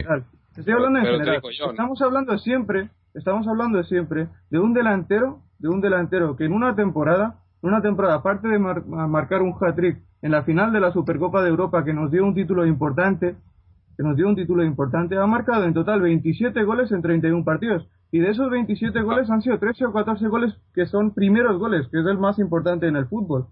[0.57, 1.43] Estoy hablando en general.
[1.71, 6.75] Estamos hablando siempre, estamos hablando siempre de un delantero, de un delantero que en una
[6.75, 7.35] temporada,
[7.65, 11.85] una temporada aparte de marcar un hat-trick en la final de la Supercopa de Europa
[11.85, 13.37] que nos dio un título importante,
[13.97, 17.89] que nos dio un título importante, ha marcado en total 27 goles en 31 partidos.
[18.11, 21.89] Y de esos 27 goles han sido 13 o 14 goles que son primeros goles,
[21.89, 23.47] que es el más importante en el fútbol.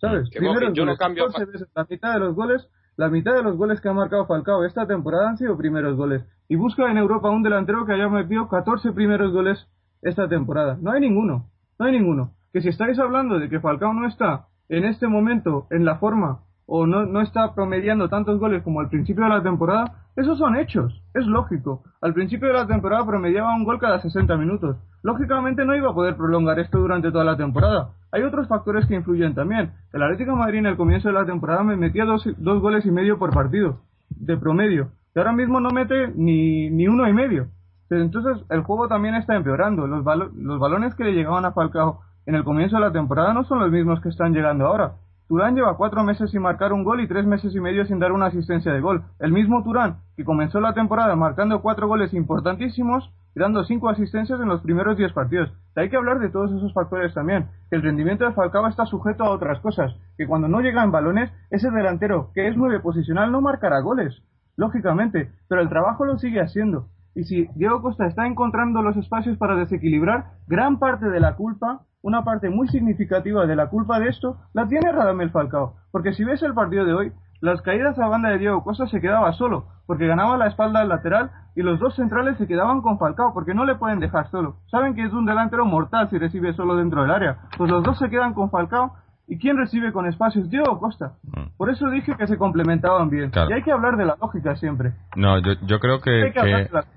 [0.00, 0.28] ¿Sabes?
[0.30, 1.26] primeros yo no cambio
[1.74, 4.86] la mitad de los goles, la mitad de los goles que ha marcado Falcao esta
[4.86, 6.24] temporada han sido primeros goles.
[6.48, 9.68] Y busca en Europa un delantero que haya metido 14 primeros goles
[10.02, 10.78] esta temporada.
[10.80, 12.32] No hay ninguno, no hay ninguno.
[12.52, 16.40] Que si estáis hablando de que Falcao no está en este momento en la forma
[16.66, 20.56] o no, no está promediando tantos goles como al principio de la temporada, esos son
[20.56, 21.82] hechos, es lógico.
[22.02, 24.76] Al principio de la temporada promediaba un gol cada 60 minutos.
[25.02, 27.94] Lógicamente no iba a poder prolongar esto durante toda la temporada.
[28.12, 29.72] Hay otros factores que influyen también.
[29.92, 32.84] El Atlético de Madrid en el comienzo de la temporada me metía dos, dos goles
[32.84, 33.80] y medio por partido,
[34.10, 34.90] de promedio.
[35.14, 37.48] Y ahora mismo no mete ni, ni uno y medio.
[37.90, 39.86] Entonces el juego también está empeorando.
[39.86, 43.44] Los, los balones que le llegaban a Falcao en el comienzo de la temporada no
[43.44, 44.96] son los mismos que están llegando ahora.
[45.28, 48.12] Turán lleva cuatro meses sin marcar un gol y tres meses y medio sin dar
[48.12, 49.02] una asistencia de gol.
[49.18, 54.38] El mismo Turán, que comenzó la temporada marcando cuatro goles importantísimos y dando cinco asistencias
[54.40, 55.50] en los primeros diez partidos.
[55.74, 57.46] Hay que hablar de todos esos factores también.
[57.70, 59.96] Que el rendimiento de Falcao está sujeto a otras cosas.
[60.18, 64.22] Que cuando no llegan balones, ese delantero, que es nueve posicional, no marcará goles.
[64.54, 65.30] Lógicamente.
[65.48, 66.88] Pero el trabajo lo sigue haciendo.
[67.14, 71.86] Y si Diego Costa está encontrando los espacios para desequilibrar, gran parte de la culpa
[72.02, 75.74] una parte muy significativa de la culpa de esto la tiene Radamel Falcao.
[75.90, 78.86] Porque si ves el partido de hoy, las caídas a la banda de Diego Costa
[78.86, 82.82] se quedaba solo, porque ganaba la espalda al lateral y los dos centrales se quedaban
[82.82, 84.56] con Falcao, porque no le pueden dejar solo.
[84.70, 87.38] Saben que es un delantero mortal si recibe solo dentro del área.
[87.56, 88.92] Pues los dos se quedan con Falcao
[89.30, 90.48] ¿Y quién recibe con espacios?
[90.48, 91.12] Diego Costa.
[91.22, 91.56] Mm.
[91.58, 93.30] Por eso dije que se complementaban bien.
[93.34, 94.94] Y hay que hablar de la lógica siempre.
[95.16, 96.32] No, yo, yo creo que,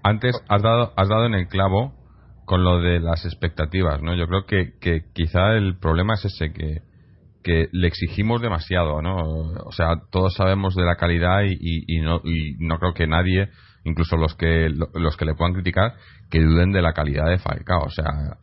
[0.01, 1.91] antes has dado, has dado en el clavo
[2.51, 4.13] con lo de las expectativas, ¿no?
[4.13, 6.81] Yo creo que, que quizá el problema es ese, que,
[7.41, 9.15] que le exigimos demasiado, ¿no?
[9.63, 13.47] O sea, todos sabemos de la calidad y, y, no, y no creo que nadie,
[13.85, 15.93] incluso los que los que le puedan criticar,
[16.29, 17.85] que duden de la calidad de Falcao.
[17.85, 18.35] O sea,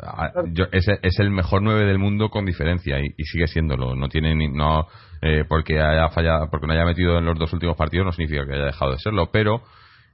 [0.55, 3.95] yo, es, es, el mejor 9 del mundo con diferencia y, sigue siéndolo.
[3.95, 4.87] No tiene ni, no
[5.21, 8.47] eh, porque haya fallado, porque no haya metido en los dos últimos partidos no significa
[8.47, 9.65] que haya dejado de serlo, pero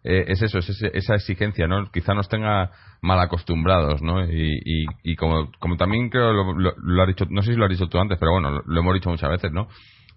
[0.04, 1.90] eh, es eso, es esa exigencia, ¿no?
[1.90, 4.22] Quizá nos tenga mal acostumbrados, ¿no?
[4.24, 7.88] Y, y, como, como también creo lo, lo, dicho, no sé si lo has dicho
[7.88, 9.66] tú antes, pero bueno, lo, hemos dicho muchas veces, ¿no?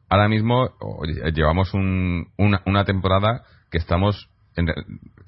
[0.09, 0.71] Ahora mismo
[1.33, 4.29] llevamos un, una, una temporada que estamos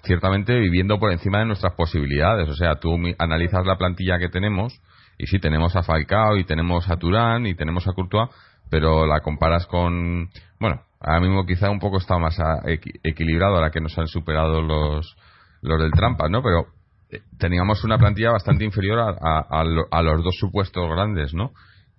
[0.03, 2.49] ciertamente viviendo por encima de nuestras posibilidades.
[2.49, 4.81] O sea, tú analizas la plantilla que tenemos
[5.17, 8.29] y sí, tenemos a Falcao y tenemos a Turán y tenemos a Courtois,
[8.69, 12.37] pero la comparas con, bueno, ahora mismo quizá un poco está más
[13.03, 15.15] equilibrado ahora que nos han superado los,
[15.61, 16.41] los del Trampa, ¿no?
[16.41, 16.67] Pero
[17.11, 19.15] eh, teníamos una plantilla bastante inferior a,
[19.49, 21.51] a, los dos supuestos grandes, ¿no?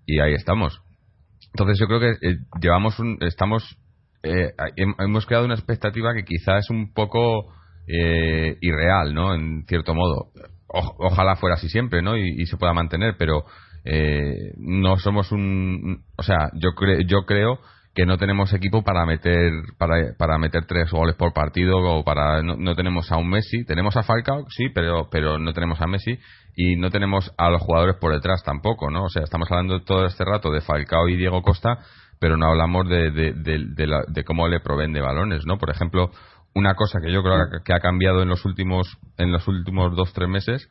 [0.07, 0.81] Y ahí estamos.
[1.53, 3.77] Entonces yo creo que eh, llevamos un, estamos,
[4.23, 7.55] eh, hemos creado una expectativa que quizá es un poco
[7.93, 9.35] irreal, ¿no?
[9.35, 10.31] En cierto modo.
[10.69, 12.17] ojalá fuera así siempre, ¿no?
[12.17, 13.43] Y, se pueda mantener, pero
[14.59, 17.59] no somos un, o sea, yo creo, yo creo
[17.95, 22.43] que no tenemos equipo para meter para, para meter tres goles por partido o para
[22.43, 23.65] no, tenemos a un Messi.
[23.65, 26.19] Tenemos a Falcao sí pero pero no tenemos a Messi
[26.57, 30.07] y no tenemos a los jugadores por detrás tampoco no o sea estamos hablando todo
[30.07, 31.79] este rato de Falcao y Diego Costa
[32.21, 36.11] pero no hablamos de, de, de, cómo le proveen de balones no por ejemplo
[36.55, 40.13] una cosa que yo creo que ha cambiado en los últimos en los últimos dos
[40.13, 40.69] tres meses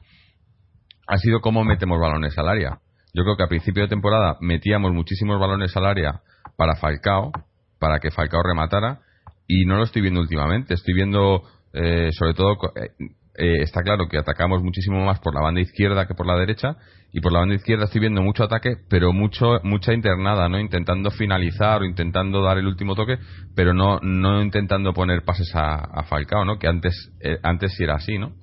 [1.10, 2.80] ha sido cómo metemos balones al área.
[3.14, 6.22] Yo creo que a principio de temporada metíamos muchísimos balones al área
[6.60, 7.32] para Falcao,
[7.80, 9.00] para que Falcao rematara,
[9.48, 10.74] y no lo estoy viendo últimamente.
[10.74, 11.42] Estoy viendo,
[11.72, 12.92] eh, sobre todo, eh,
[13.38, 16.76] eh, está claro que atacamos muchísimo más por la banda izquierda que por la derecha,
[17.14, 20.60] y por la banda izquierda estoy viendo mucho ataque, pero mucho mucha internada, ¿no?
[20.60, 23.18] Intentando finalizar o intentando dar el último toque,
[23.56, 26.60] pero no no intentando poner pases a, Falcao, ¿no?
[26.60, 26.94] Que antes
[27.42, 28.34] antes sí era así, ¿no?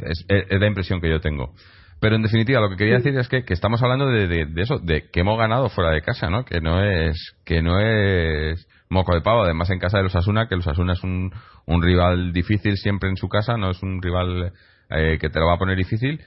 [0.00, 1.52] es la impresión que yo tengo.
[2.00, 5.20] Pero en definitiva, lo que quería decir es que, estamos hablando de, eso, de que
[5.20, 6.44] hemos ganado fuera de casa, ¿no?
[6.44, 9.42] Que no es, que no es moco de pavo.
[9.42, 11.32] Además, en casa de los Asuna, que los Asuna es un,
[11.66, 14.52] un rival difícil siempre en su casa, no es un rival
[14.90, 16.20] eh, que te lo va a poner difícil.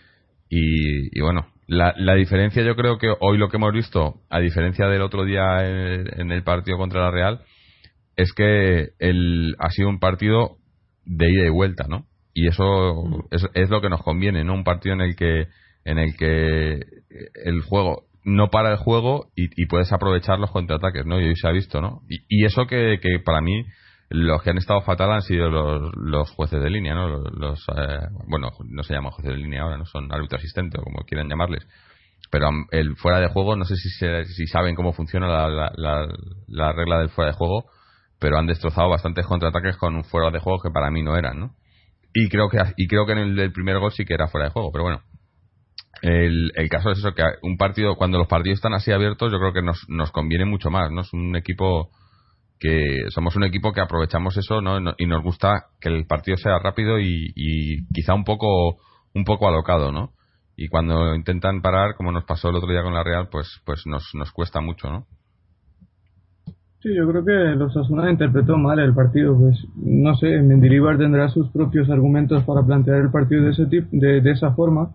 [0.49, 4.87] Y, bueno, la, la, diferencia yo creo que hoy lo que hemos visto, a diferencia
[4.87, 7.41] del otro día en, el partido contra la Real,
[8.15, 10.57] es que el, ha sido un partido
[11.05, 12.08] de ida y vuelta, ¿no?
[12.33, 15.47] Y eso es, lo que nos conviene no un partido en el que
[15.85, 16.79] en el que
[17.45, 21.47] el juego no para el juego y, puedes aprovechar los contraataques no y hoy se
[21.47, 23.65] ha visto no y, eso que, que, para mí
[24.09, 28.07] los que han estado fatal han sido los, los jueces de línea no los, eh,
[28.27, 31.29] bueno no se llaman jueces de línea ahora no son árbitro asistente o como quieran
[31.29, 31.67] llamarles.
[32.31, 36.07] Pero el fuera de juego no sé si si saben cómo funciona la, la,
[36.47, 37.65] la regla del fuera de juego
[38.19, 41.39] pero han destrozado bastantes contraataques con un fuera de juego que para mí no eran
[41.39, 41.55] no
[42.13, 44.51] y creo que y creo que en el, primer gol sí que era fuera de
[44.51, 45.01] juego pero bueno
[46.01, 49.39] el, el caso es eso, que un partido, cuando los partidos están así abiertos, yo
[49.39, 51.01] creo que nos, nos conviene mucho más, ¿no?
[51.01, 51.89] Es un equipo
[52.59, 54.77] que somos un equipo que aprovechamos eso, ¿no?
[54.97, 58.77] Y nos gusta que el partido sea rápido y, y quizá un poco,
[59.13, 60.11] un poco alocado, ¿no?
[60.55, 63.83] Y cuando intentan parar, como nos pasó el otro día con la Real, pues, pues
[63.85, 65.05] nos, nos cuesta mucho, ¿no?
[66.81, 69.37] Sí, yo creo que los Asuna interpretó mal el partido.
[69.37, 73.87] Pues no sé, Mendilibar tendrá sus propios argumentos para plantear el partido de ese tipo,
[73.91, 74.89] de, esa forma.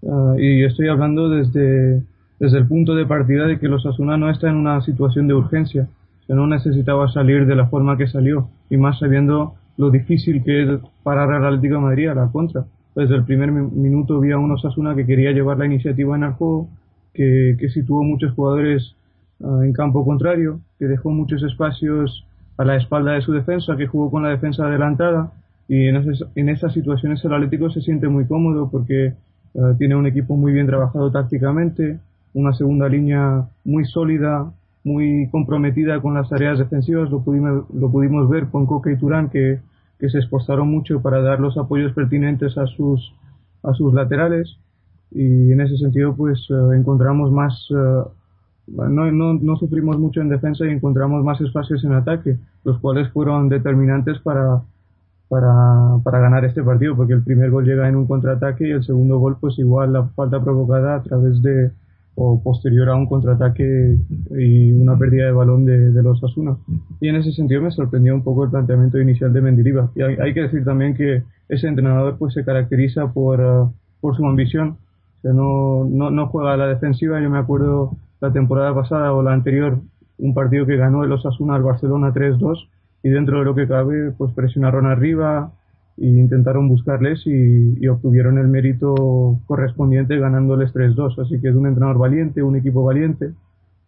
[0.00, 2.02] Uh, y estoy hablando desde,
[2.38, 5.34] desde el punto de partida de que los Asuna no está en una situación de
[5.34, 5.88] urgencia.
[6.26, 8.48] Sea, no necesitaba salir de la forma que salió.
[8.70, 12.64] Y más sabiendo lo difícil que es parar al Atlético de Madrid a la contra.
[12.94, 16.32] Desde el primer minuto vi a unos Asuna que quería llevar la iniciativa en el
[16.32, 16.68] juego,
[17.12, 18.96] que, que situó muchos jugadores
[19.40, 23.86] uh, en campo contrario, que dejó muchos espacios a la espalda de su defensa, que
[23.86, 25.32] jugó con la defensa adelantada
[25.68, 29.14] y en esas, en esas situaciones el Atlético se siente muy cómodo porque
[29.54, 31.98] uh, tiene un equipo muy bien trabajado tácticamente,
[32.34, 34.52] una segunda línea muy sólida,
[34.84, 39.30] muy comprometida con las tareas defensivas, lo pudimos, lo pudimos ver con Coque y Turán
[39.30, 39.58] que,
[39.98, 43.12] que se esforzaron mucho para dar los apoyos pertinentes a sus,
[43.64, 44.58] a sus laterales.
[45.10, 48.08] Y en ese sentido pues uh, encontramos más uh,
[48.66, 53.08] no, no, no, sufrimos mucho en defensa y encontramos más espacios en ataque, los cuales
[53.10, 54.62] fueron determinantes para,
[55.28, 58.84] para, para ganar este partido, porque el primer gol llega en un contraataque y el
[58.84, 61.70] segundo gol, pues igual la falta provocada a través de
[62.16, 63.98] o posterior a un contraataque
[64.38, 66.56] y una pérdida de balón de, de los Asuna.
[66.98, 69.90] Y en ese sentido me sorprendió un poco el planteamiento inicial de Mendiliva.
[69.94, 74.24] Y hay, hay que decir también que ese entrenador pues se caracteriza por, por su
[74.24, 74.78] ambición.
[75.18, 77.20] O sea, no, no, no juega a la defensiva.
[77.20, 79.78] Yo me acuerdo la temporada pasada o la anterior
[80.18, 82.68] un partido que ganó el Osasuna al Barcelona 3-2
[83.02, 85.52] y dentro de lo que cabe pues presionaron arriba
[85.98, 91.98] e intentaron buscarles y, obtuvieron el mérito correspondiente ganándoles 3-2 así que es un entrenador
[91.98, 93.30] valiente un equipo valiente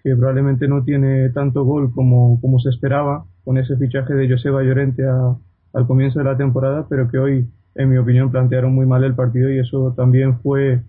[0.03, 4.63] que probablemente no tiene tanto gol como, como se esperaba con ese fichaje de Joseba
[4.63, 5.37] Llorente a,
[5.73, 9.15] al comienzo de la temporada pero que hoy en mi opinión plantearon muy mal el
[9.15, 10.83] partido y eso también fue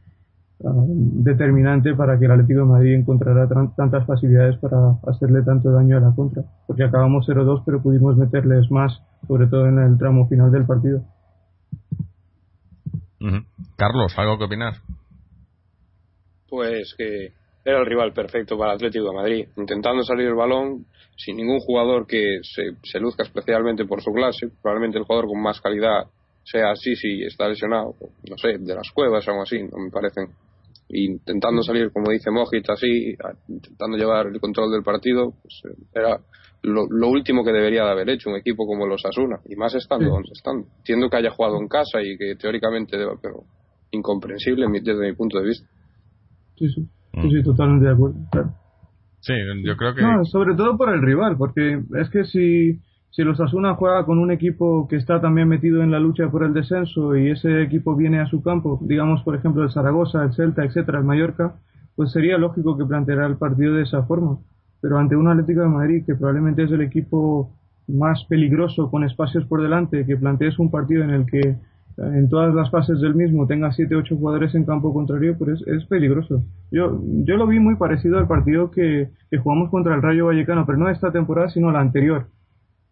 [0.62, 5.96] Uh, determinante para que el Atlético de Madrid encontrara tantas facilidades para hacerle tanto daño
[5.96, 6.44] a la contra.
[6.68, 8.92] Porque acabamos 0-2, pero pudimos meterles más,
[9.26, 11.02] sobre todo en el tramo final del partido.
[13.22, 13.46] Uh -huh.
[13.78, 14.74] Carlos, ¿algo que opinar?
[16.50, 17.32] Pues que
[17.64, 21.60] era el rival perfecto para el Atlético de Madrid, intentando salir el balón sin ningún
[21.60, 26.08] jugador que se, se luzca especialmente por su clase, probablemente el jugador con más calidad
[26.44, 27.96] sea así si está lesionado,
[28.30, 30.28] no sé, de las cuevas o algo así, no me parecen
[30.90, 33.16] intentando salir, como dice Mojit, así,
[33.48, 35.62] intentando llevar el control del partido, pues
[35.94, 36.20] era
[36.64, 39.76] lo, lo, último que debería de haber hecho un equipo como los Asuna, y más
[39.76, 40.12] estando sí.
[40.12, 40.66] donde están.
[40.80, 43.44] Entiendo que haya jugado en casa y que teóricamente deba, pero
[43.92, 45.68] incomprensible desde mi punto de vista.
[46.58, 48.54] Sí, sí, sí, sí totalmente de acuerdo, claro.
[49.22, 50.02] Sí, yo creo que.
[50.02, 52.80] No, sobre todo por el rival, porque es que si
[53.12, 56.44] si los Asuna juega con un equipo que está también metido en la lucha por
[56.44, 60.34] el descenso y ese equipo viene a su campo, digamos por ejemplo el Zaragoza, el
[60.34, 61.56] Celta, etcétera, el Mallorca,
[61.96, 64.38] pues sería lógico que planteara el partido de esa forma.
[64.80, 67.52] Pero ante un Atlético de Madrid que probablemente es el equipo
[67.88, 71.58] más peligroso con espacios por delante, que plantees un partido en el que
[71.98, 75.68] en todas las fases del mismo tenga 7 8 jugadores en campo contrario, pues es,
[75.68, 76.44] es, peligroso.
[76.72, 80.66] Yo yo lo vi muy parecido al partido que, que jugamos contra el Rayo Vallecano,
[80.66, 82.28] pero no esta temporada, sino la anterior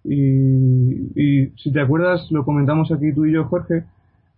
[0.04, 3.84] y, y, si te acuerdas, lo comentamos aquí tú y yo, Jorge,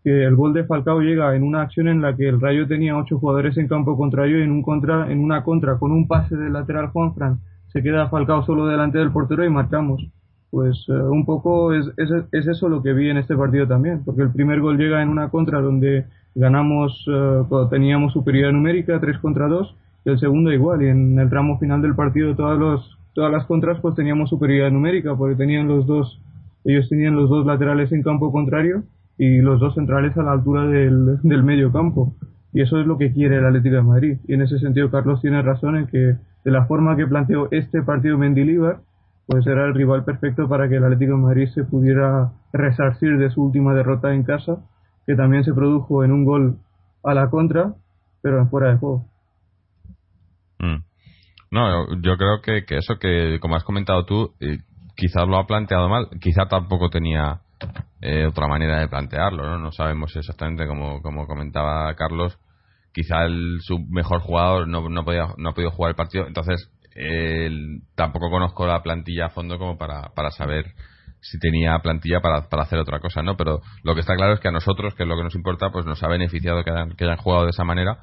[0.03, 2.97] que el gol de Falcao llega en una acción en la que el Rayo tenía
[2.97, 6.35] ocho jugadores en campo contrario y en, un contra, en una contra con un pase
[6.35, 7.39] del lateral Juanfran
[7.71, 10.05] se queda Falcao solo delante del portero y marcamos.
[10.51, 14.03] Pues uh, un poco es, es, es, eso lo que vi en este partido también,
[14.03, 19.19] porque el primer gol llega en una contra donde ganamos, uh, teníamos superioridad numérica, 3
[19.19, 22.98] contra 2, y el segundo igual, y en el tramo final del partido todos los
[23.13, 26.21] todas las contras pues teníamos superioridad numérica porque tenían los dos
[26.65, 28.83] ellos tenían los dos laterales en campo contrario
[29.17, 32.13] y los dos centrales a la altura del, del medio campo.
[32.53, 34.17] Y eso es lo que quiere el Atlético de Madrid.
[34.27, 37.81] Y en ese sentido Carlos tiene razón en que de la forma que planteó este
[37.83, 38.81] partido Mendilibar
[39.27, 43.29] pues era el rival perfecto para que el Atlético de Madrid se pudiera resarcir de
[43.29, 44.57] su última derrota en casa
[45.05, 46.57] que también se produjo en un gol
[47.03, 47.75] a la contra
[48.21, 49.05] pero en fuera de juego.
[50.59, 50.88] Mm.
[51.51, 54.33] No, yo creo que, que eso que, como has comentado tú,
[54.95, 57.41] quizás lo ha planteado mal, quizá tampoco tenía
[58.01, 59.57] eh, otra manera de plantearlo, ¿no?
[59.57, 62.37] No sabemos exactamente como, como comentaba Carlos,
[62.93, 66.71] quizá el, su mejor jugador no, no, podía, no ha podido jugar el partido, entonces
[66.95, 67.49] eh,
[67.95, 70.73] tampoco conozco la plantilla a fondo como para, para saber
[71.21, 73.35] si tenía plantilla para, para hacer otra cosa, ¿no?
[73.35, 75.69] Pero lo que está claro es que a nosotros, que es lo que nos importa,
[75.71, 77.99] pues nos ha beneficiado que hayan, que hayan jugado de esa manera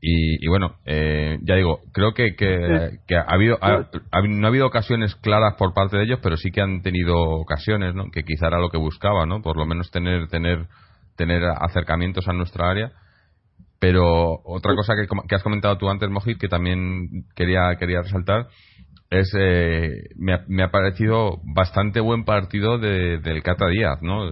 [0.00, 5.54] y, bueno, eh, ya digo, creo que, que, ha habido, no ha habido ocasiones claras
[5.54, 8.10] por parte de ellos, pero sí que han tenido ocasiones, ¿no?
[8.12, 9.42] Que quizá era lo que buscaba, ¿no?
[9.42, 10.66] Por lo menos tener, tener,
[11.16, 12.92] tener acercamientos a nuestra área.
[13.78, 18.48] Pero otra cosa que, que has comentado tú antes, Mojit, que también quería, quería resaltar,
[19.10, 24.30] es eh, me, ha, parecido bastante buen partido de, del Cata Díaz, ¿no?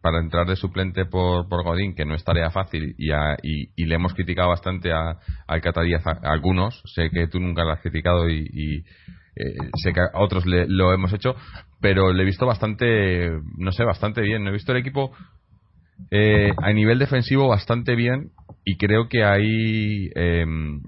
[0.00, 3.10] para entrar de suplente por, por Godín, que no es tarea fácil, y,
[3.42, 7.64] y, le hemos criticado bastante a, al Cata Díaz a, algunos, sé que tú nunca
[7.64, 8.84] lo has criticado y,
[9.34, 11.34] eh, sé que a otros le, lo hemos hecho,
[11.80, 14.46] pero le he visto bastante, no sé, bastante bien.
[14.46, 15.12] He visto el equipo
[16.10, 18.30] eh, a nivel defensivo bastante bien
[18.64, 20.82] y creo que hay em,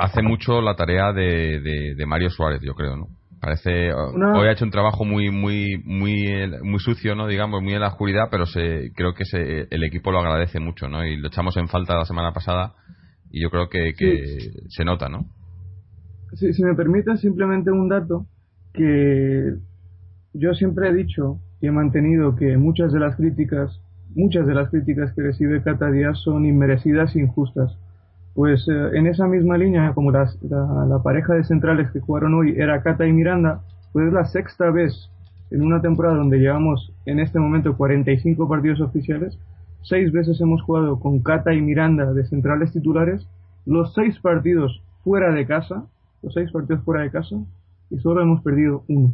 [0.00, 3.08] hace mucho la tarea de, de, Mario Suárez, yo creo, ¿no?
[3.40, 6.26] Parece hoy ha hecho un trabajo muy muy muy
[6.62, 10.12] muy sucio, no digamos, muy en la oscuridad, pero se, creo que se, el equipo
[10.12, 11.04] lo agradece mucho, ¿no?
[11.06, 12.74] Y lo echamos en falta la semana pasada
[13.30, 14.24] y yo creo que, que
[14.68, 15.26] se nota, ¿no?
[16.34, 18.26] Si, si me permite simplemente un dato
[18.74, 19.54] que
[20.34, 23.80] yo siempre he dicho y he mantenido que muchas de las críticas
[24.14, 27.76] muchas de las críticas que recibe Cata Díaz son inmerecidas e injustas
[28.34, 32.82] pues eh, en esa misma línea, como la, pareja de centrales que jugaron hoy era
[32.82, 33.62] Cata y Miranda,
[33.92, 35.10] pues es la sexta vez
[35.50, 39.38] en una temporada donde llevamos en este momento 45 partidos oficiales,
[39.82, 43.26] seis veces hemos jugado con Cata y Miranda de centrales titulares,
[43.66, 45.86] los seis partidos fuera de casa,
[46.22, 47.36] los seis partidos fuera de casa,
[47.90, 49.12] y solo hemos perdido uno.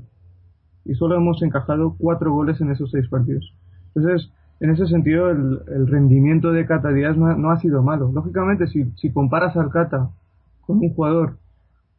[0.85, 3.55] Y solo hemos encajado cuatro goles en esos seis partidos.
[3.94, 8.11] Entonces, en ese sentido el, rendimiento de Cata Díaz no, ha sido malo.
[8.12, 10.11] Lógicamente, si, comparas al Cata
[10.62, 11.38] con un jugador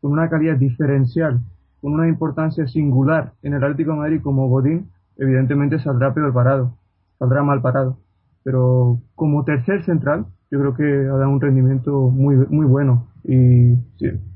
[0.02, 1.40] con una calidad diferencial,
[1.82, 6.78] con una importancia singular en el Atlético Madrid como Godín, evidentemente saldrá peor parado,
[7.18, 7.98] saldrá mal parado.
[8.44, 13.08] Pero como tercer central, yo creo que ha dado un rendimiento muy, muy bueno.
[13.24, 13.76] Y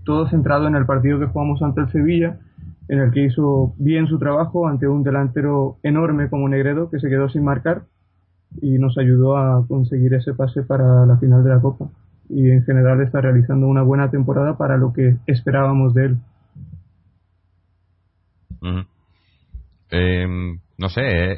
[0.04, 2.40] todo centrado en el partido que jugamos ante el Sevilla,
[2.88, 7.08] en el que hizo bien su trabajo ante un delantero enorme como Negredo, que se
[7.08, 7.84] quedó sin marcar,
[8.60, 11.90] y nos ayudó a conseguir ese pase para la final de la Copa.
[12.30, 16.18] Y en general está realizando una buena temporada para lo que esperábamos de él.
[19.90, 21.02] Em, no sé.
[21.02, 21.38] Eh.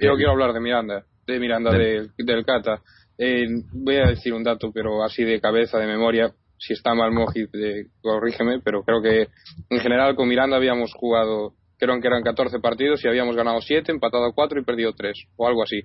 [0.00, 2.10] Yo quiero hablar de Miranda, de Miranda del,
[2.44, 2.80] Cata.
[3.18, 6.32] Eh, voy a decir un dato, pero así de cabeza, de memoria.
[6.58, 9.28] Si está mal Mojit, eh, corrígeme, pero creo que
[9.70, 13.90] en general con Miranda habíamos jugado creo que eran 14 partidos y habíamos ganado 7,
[13.90, 15.80] empatado 4 y perdido 3, o algo así.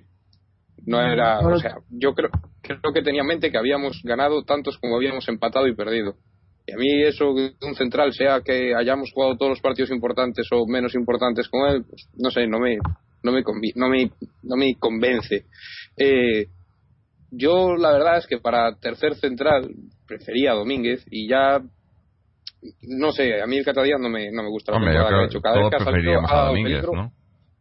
[0.84, 2.30] No era, o sea, yo creo,
[2.60, 6.14] creo que tenía en mente que habíamos ganado tantos como habíamos empatado y perdido.
[6.66, 10.46] Y a mí eso de un central, sea que hayamos jugado todos los partidos importantes
[10.52, 12.76] o menos importantes con él, pues, no sé, no me,
[13.22, 13.42] no me,
[13.74, 14.10] no me,
[14.42, 15.46] no me convence.
[15.96, 16.48] Eh,
[17.30, 19.70] yo la verdad es que para tercer central
[20.06, 21.62] prefería a Domínguez y ya
[22.82, 25.24] no sé, a mí el Catadías no me, no me gusta Hombre, la que ha
[25.24, 25.40] hecho.
[25.40, 27.12] Cada vez que ha salido a Domínguez, ¿no?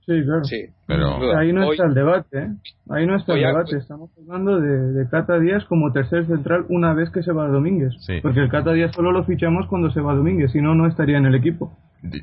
[0.06, 0.44] Sí, claro.
[0.44, 2.48] Sí, pero ahí no está el debate, ¿eh?
[2.91, 3.78] Ahí no está el debate.
[3.78, 7.50] Estamos hablando de, de Cata Díaz como tercer central una vez que se va a
[7.50, 7.91] Domínguez.
[8.02, 8.20] Sí.
[8.22, 10.86] Porque el Cata Díaz solo lo fichamos cuando se va a Domínguez, si no, no
[10.86, 11.76] estaría en el equipo.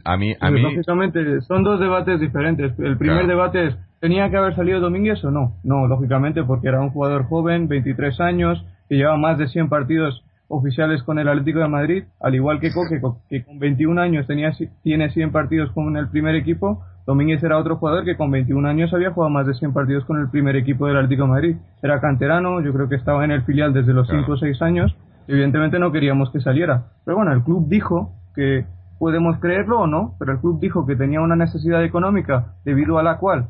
[0.04, 0.62] A mí, a mí...
[0.62, 2.72] Lógicamente, son dos debates diferentes.
[2.78, 5.56] El primer debate es, ¿tenía que haber salido Domínguez o no?
[5.64, 10.24] No, lógicamente, porque era un jugador joven, 23 años, que lleva más de 100 partidos
[10.52, 14.52] oficiales con el Atlético de Madrid, al igual que Coque, que con 21 años tenía,
[14.82, 18.94] tiene 100 partidos con el primer equipo, Domínguez era otro jugador que con 21 años
[18.94, 21.56] había jugado más de 100 partidos con el primer equipo del Atlético de Madrid.
[21.82, 24.96] Era canterano, yo creo que estaba en el filial desde los 5 o 6 años,
[25.26, 26.84] evidentemente no queríamos que saliera.
[27.04, 28.66] Pero bueno, el club dijo que
[29.00, 33.02] podemos creerlo o no, pero el club dijo que tenía una necesidad económica debido a
[33.02, 33.48] la cual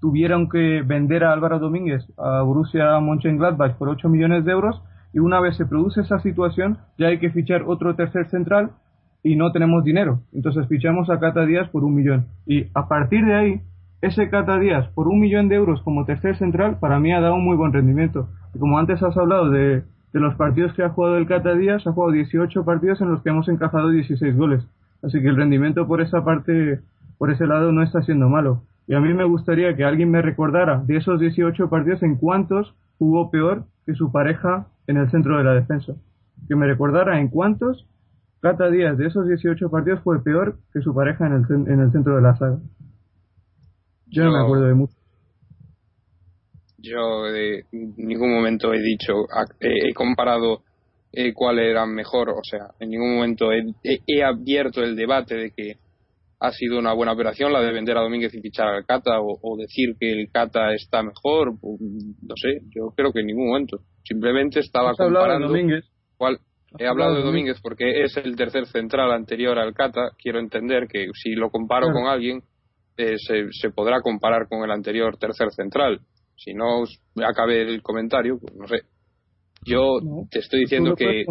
[0.00, 4.82] tuvieron que vender a Álvaro Domínguez a Borussia Mönchengladbach por 8 millones de euros
[5.12, 8.72] y una vez se produce esa situación ya hay que fichar otro tercer central
[9.22, 10.20] y no tenemos dinero.
[10.32, 12.26] Entonces fichamos a Cata Díaz por un millón.
[12.46, 13.60] Y a partir de ahí,
[14.00, 17.34] ese Cata Díaz por un millón de euros como tercer central para mí ha dado
[17.34, 18.28] un muy buen rendimiento.
[18.54, 21.86] Y como antes has hablado de, de los partidos que ha jugado el Cata Díaz,
[21.86, 24.66] ha jugado 18 partidos en los que hemos encajado 16 goles.
[25.02, 26.80] Así que el rendimiento por esa parte,
[27.18, 28.62] por ese lado, no está siendo malo.
[28.86, 32.74] Y a mí me gustaría que alguien me recordara de esos 18 partidos en cuántos
[32.98, 35.94] jugó peor que su pareja en el centro de la defensa.
[36.48, 37.86] Que me recordara en cuántos
[38.40, 41.92] Cata Díaz de esos 18 partidos fue peor que su pareja en el, en el
[41.92, 42.58] centro de la saga.
[44.06, 44.94] Yo, no me acuerdo de mucho.
[46.78, 49.12] Yo en ningún momento he dicho,
[49.60, 50.62] he comparado
[51.12, 55.50] eh, cuál era mejor, o sea, en ningún momento he, he, abierto el debate de
[55.50, 55.78] que
[56.38, 59.56] ha sido una buena operación la de vender a Domínguez y fichar al Cata o,
[59.56, 63.80] decir que el Cata está mejor, no sé, yo creo que en ningún momento.
[64.08, 65.48] Simplemente estaba comparando.
[65.48, 65.84] Domínguez?
[66.16, 66.38] ¿Cuál?
[66.78, 70.12] He hablado de Domínguez porque es el tercer central anterior al Cata.
[70.18, 72.42] Quiero entender que si lo comparo con alguien,
[72.96, 76.00] eh, se, se, podrá comparar con el anterior tercer central.
[76.36, 76.84] Si no
[77.22, 78.82] acabe el comentario, pues no sé.
[79.66, 79.98] Yo
[80.30, 81.24] te estoy diciendo que.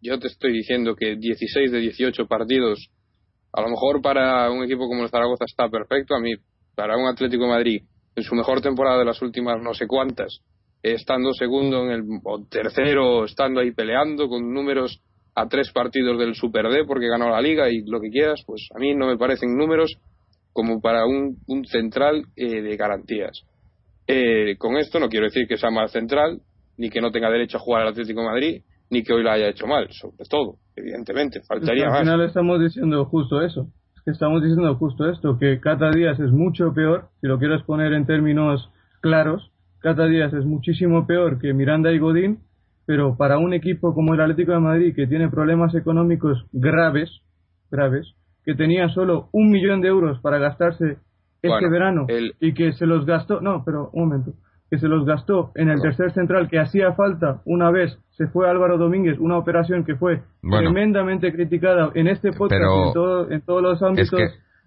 [0.00, 2.90] yo te estoy diciendo que 16 de 18 partidos,
[3.52, 6.14] a lo mejor para un equipo como el Zaragoza está perfecto.
[6.14, 6.32] A mí,
[6.76, 7.82] para un Atlético de Madrid,
[8.14, 10.42] en su mejor temporada de las últimas no sé cuántas,
[10.82, 15.00] estando segundo en el o tercero, estando ahí peleando con números
[15.34, 18.68] a tres partidos del Super D porque ganó la liga y lo que quieras, pues
[18.74, 19.96] a mí no me parecen números
[20.52, 23.44] como para un, un central eh, de garantías.
[24.06, 26.40] Eh, con esto no quiero decir que sea mal central,
[26.76, 29.30] ni que no tenga derecho a jugar al Atlético de Madrid, ni que hoy lo
[29.30, 32.00] haya hecho mal, sobre todo, evidentemente, faltaría más.
[32.00, 36.18] Al final estamos diciendo justo eso, es que estamos diciendo justo esto, que Cata Díaz
[36.20, 38.68] es mucho peor, si lo quieres poner en términos
[39.00, 39.51] claros,
[39.82, 42.38] Cata Díaz es muchísimo peor que Miranda y Godín,
[42.86, 47.10] pero para un equipo como el Atlético de Madrid que tiene problemas económicos graves,
[47.70, 48.14] graves,
[48.44, 50.98] que tenía solo un millón de euros para gastarse
[51.42, 52.06] este verano
[52.40, 54.34] y que se los gastó, no, pero un momento,
[54.70, 58.48] que se los gastó en el tercer central que hacía falta una vez se fue
[58.48, 63.82] Álvaro Domínguez, una operación que fue tremendamente criticada en este podcast en, en, todos los
[63.82, 64.20] ámbitos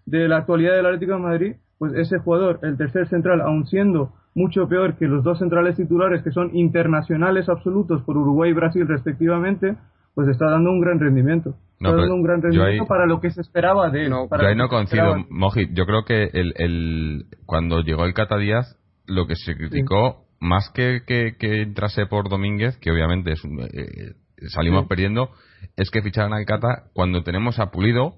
[0.05, 4.11] de la actualidad del Atlético de Madrid, pues ese jugador, el tercer central, aun siendo
[4.35, 8.85] mucho peor que los dos centrales titulares que son internacionales absolutos por Uruguay y Brasil
[8.87, 9.75] respectivamente,
[10.13, 11.55] pues está dando un gran rendimiento.
[11.79, 14.09] está dando un gran rendimiento para lo que se esperaba de él.
[14.09, 15.71] No, yo ahí no coincido, Mojit.
[15.73, 18.77] Yo creo que el, el, cuando llegó el Cata Díaz,
[19.07, 24.15] lo que se criticó, más que, que, que, entrase por Domínguez, que obviamente es, eh,
[24.49, 25.29] salimos perdiendo,
[25.77, 28.15] es que ficharan al Cata cuando tenemos a Pulido,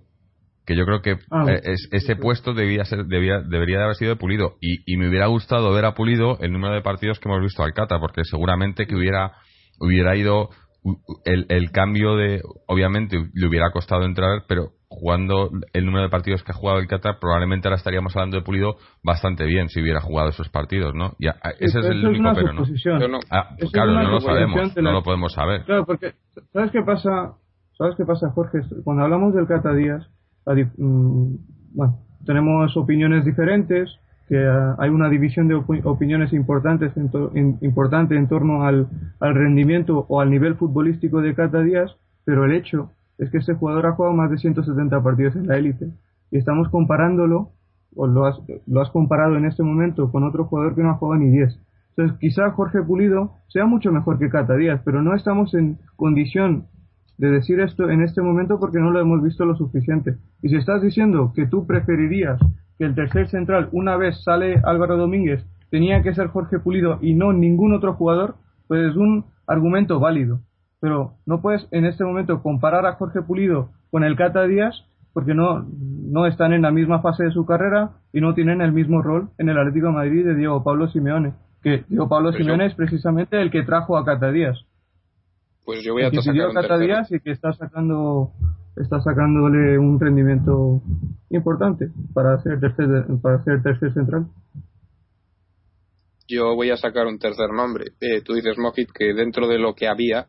[0.67, 1.61] que yo creo que ah, eh,
[1.91, 4.57] ese puesto debía ser, debía, debería de haber sido de Pulido.
[4.59, 7.63] Y, y, me hubiera gustado ver a Pulido el número de partidos que hemos visto
[7.63, 9.31] al Cata, porque seguramente que hubiera,
[9.79, 10.49] hubiera ido
[11.23, 12.41] el, el cambio de.
[12.67, 16.87] Obviamente le hubiera costado entrar, pero jugando el número de partidos que ha jugado el
[16.87, 21.13] Cata, probablemente ahora estaríamos hablando de Pulido bastante bien si hubiera jugado esos partidos, ¿no?
[21.17, 23.19] Ya, ese es el único pero, ¿no?
[23.31, 25.63] Ah, claro, no lo sabemos, no lo podemos saber.
[25.63, 26.15] Claro, porque
[26.51, 27.35] ¿sabes qué pasa?
[27.77, 28.59] ¿Sabes qué pasa, Jorge?
[28.83, 30.09] Cuando hablamos del Cata Díaz,
[30.47, 31.35] Mm,
[32.25, 33.89] tenemos opiniones diferentes,
[34.27, 38.87] que ah, hay una división de opiniones importantes en importante en torno al,
[39.19, 41.95] rendimiento o al nivel futbolístico de Cata Díaz,
[42.25, 45.57] pero el hecho es que este jugador ha jugado más de 170 partidos en la
[45.57, 45.89] élite
[46.31, 47.51] y estamos comparándolo,
[47.95, 48.37] o lo has,
[48.67, 51.59] lo has comparado en este momento con otro jugador que no ha jugado ni 10.
[51.95, 56.67] Entonces, quizá Jorge Pulido sea mucho mejor que Cata Díaz, pero no estamos en condición
[57.17, 60.17] de decir esto en este momento porque no lo hemos visto lo suficiente.
[60.41, 62.39] Y si estás diciendo que tú preferirías
[62.77, 67.15] que el tercer central, una vez sale Álvaro Domínguez, tenía que ser Jorge Pulido y
[67.15, 68.35] no ningún otro jugador,
[68.67, 70.41] pues es un argumento válido.
[70.79, 74.75] Pero no puedes en este momento comparar a Jorge Pulido con el Cata Díaz
[75.13, 78.71] porque no, no están en la misma fase de su carrera y no tienen el
[78.71, 81.33] mismo rol en el Atlético de Madrid de Diego Pablo Simeone.
[81.63, 84.63] Que Diego Pablo Simeone es precisamente el que trajo a Cata Díaz
[85.67, 88.31] pues yo voy a sacar Díaz y que está sacando
[88.77, 90.81] está sacándole un rendimiento
[91.29, 92.87] importante para hacer tercer
[93.21, 94.27] para ser tercer central.
[96.25, 97.87] Yo voy a sacar un tercer nombre.
[97.99, 100.27] Eh, tú dices Mojit que dentro de lo que había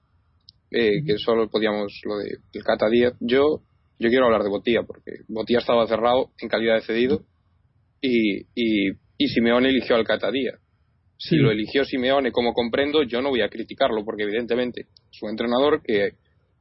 [0.72, 3.62] eh, que solo podíamos lo de el Cata Díaz yo
[4.00, 7.22] yo quiero hablar de Botía porque Botía estaba cerrado en calidad de cedido
[8.00, 10.58] y, y, y Simeone eligió al Cata Díaz
[11.18, 15.30] si lo eligió Simeone, como comprendo, yo no voy a criticarlo, porque evidentemente es un
[15.30, 16.12] entrenador que,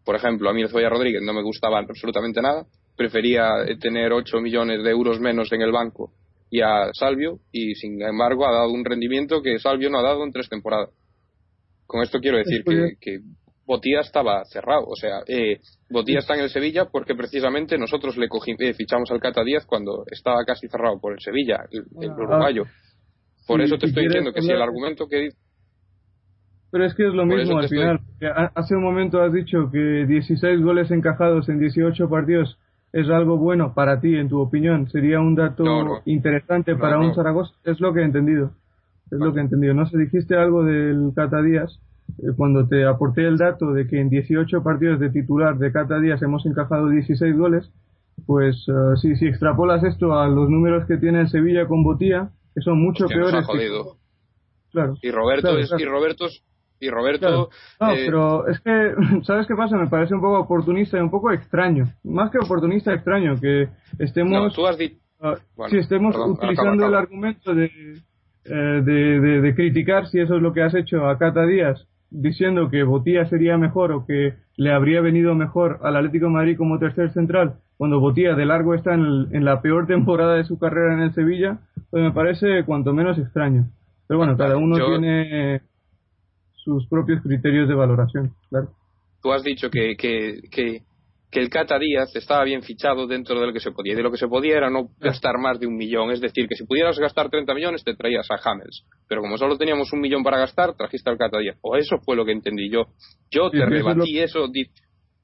[0.03, 4.83] por ejemplo, a mí Zoya Rodríguez no me gustaba absolutamente nada, prefería tener 8 millones
[4.83, 6.11] de euros menos en el banco
[6.49, 10.23] y a Salvio, y sin embargo ha dado un rendimiento que Salvio no ha dado
[10.23, 10.89] en tres temporadas.
[11.85, 13.19] Con esto quiero decir que, que
[13.65, 18.27] Botía estaba cerrado, o sea, eh, Botía está en el Sevilla porque precisamente nosotros le
[18.27, 22.63] eh, fichamos al Cata Díaz cuando estaba casi cerrado por el Sevilla, el, el uruguayo.
[23.47, 25.29] Por eso te estoy diciendo que si el argumento que...
[26.69, 28.01] Pero es que es lo mismo al final.
[28.53, 32.59] Hace un momento has dicho que 16 goles encajados en 18 partidos
[32.91, 34.89] es algo bueno para ti, en tu opinión.
[34.89, 37.53] Sería un dato interesante para un Zaragoza.
[37.63, 38.51] Es lo que he entendido.
[39.09, 39.73] Es lo que he entendido.
[39.73, 41.79] No sé, dijiste algo del Cata Díaz
[42.19, 45.99] eh, cuando te aporté el dato de que en 18 partidos de titular de Cata
[45.99, 47.71] Díaz hemos encajado 16 goles.
[48.25, 52.31] Pues uh, si, si extrapolas esto a los números que tiene el Sevilla con Botía,
[52.57, 53.45] que son mucho peores.
[54.71, 54.95] Claro.
[54.99, 56.25] Y Roberto, es, y Roberto
[56.79, 57.49] Y Roberto.
[57.79, 58.95] No, eh, pero es que,
[59.25, 59.77] ¿sabes qué pasa?
[59.77, 61.85] Me parece un poco oportunista y un poco extraño.
[62.03, 64.31] Más que oportunista, extraño que estemos.
[64.31, 64.97] No, tú has dicho.
[65.19, 65.35] Ah,
[65.69, 67.65] si estemos utilizando el argumento de,
[68.45, 72.69] eh, de, de, criticar si eso es lo que has hecho a Cata Díaz, diciendo
[72.69, 76.79] que Botía sería mejor o que le habría venido mejor al Atlético de Madrid como
[76.79, 80.95] tercer central, cuando Botía de largo está en, en la peor temporada de su carrera
[80.95, 81.59] en el Sevilla,
[81.91, 83.69] pues me parece cuanto menos extraño.
[84.07, 85.61] Pero bueno, cada uno tiene
[86.55, 88.69] sus propios criterios de valoración, claro.
[89.21, 90.81] Tú has dicho que, que, que,
[91.31, 93.93] el Cata Díaz estaba bien fichado dentro de lo que se podía.
[93.93, 96.11] Y de lo que se podía era no gastar más de un millón.
[96.11, 98.85] Es decir, que si pudieras gastar 30 millones, te traías a Hamels.
[99.07, 101.57] Pero como solo teníamos un millón para gastar, trajiste al Cata Díaz.
[101.61, 102.87] O eso fue lo que entendí yo.
[103.29, 104.47] Yo te rebatí eso,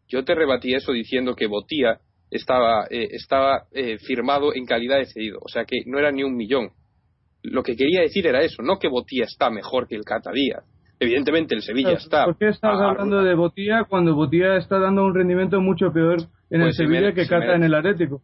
[0.07, 1.99] yo te rebatí eso diciendo que Botía
[2.35, 5.39] estaba, eh, estaba eh, firmado en calidad de cedido.
[5.41, 6.71] O sea que no era ni un millón
[7.43, 10.63] lo que quería decir era eso, no que Botía está mejor que el Cata Díaz.
[10.99, 12.25] Evidentemente el Sevilla está.
[12.25, 16.19] ¿Por qué estás hablando de Botía cuando Botía está dando un rendimiento mucho peor
[16.49, 18.21] en el pues Sevilla que Cata en el Atlético?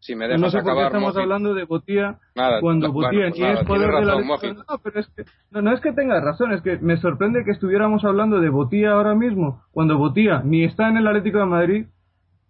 [0.00, 2.18] Si me dejas no sé por qué estamos hablando de Botía
[2.60, 3.90] cuando Botía ni es poder.
[3.90, 7.52] No, pero es que, no, no es que tengas razón, es que me sorprende que
[7.52, 11.86] estuviéramos hablando de Botía ahora mismo, cuando Botía ni está en el Atlético de Madrid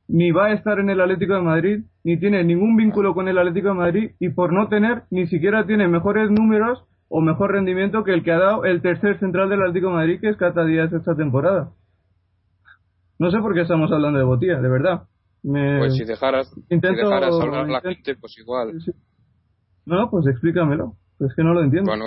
[0.09, 3.39] ni va a estar en el Atlético de Madrid, ni tiene ningún vínculo con el
[3.39, 8.05] Atlético de Madrid y por no tener ni siquiera tiene mejores números o mejor rendimiento
[8.05, 10.65] que el que ha dado el tercer central del Atlético de Madrid, que es Cata
[10.65, 11.73] Díaz esta temporada.
[13.19, 15.03] No sé por qué estamos hablando de Botía, de verdad.
[15.43, 18.73] Pues si dejaras, intento, hablar la gente, pues igual.
[19.87, 20.95] No, pues explícamelo.
[21.21, 21.91] Es que no lo entiendo.
[21.91, 22.05] Bueno,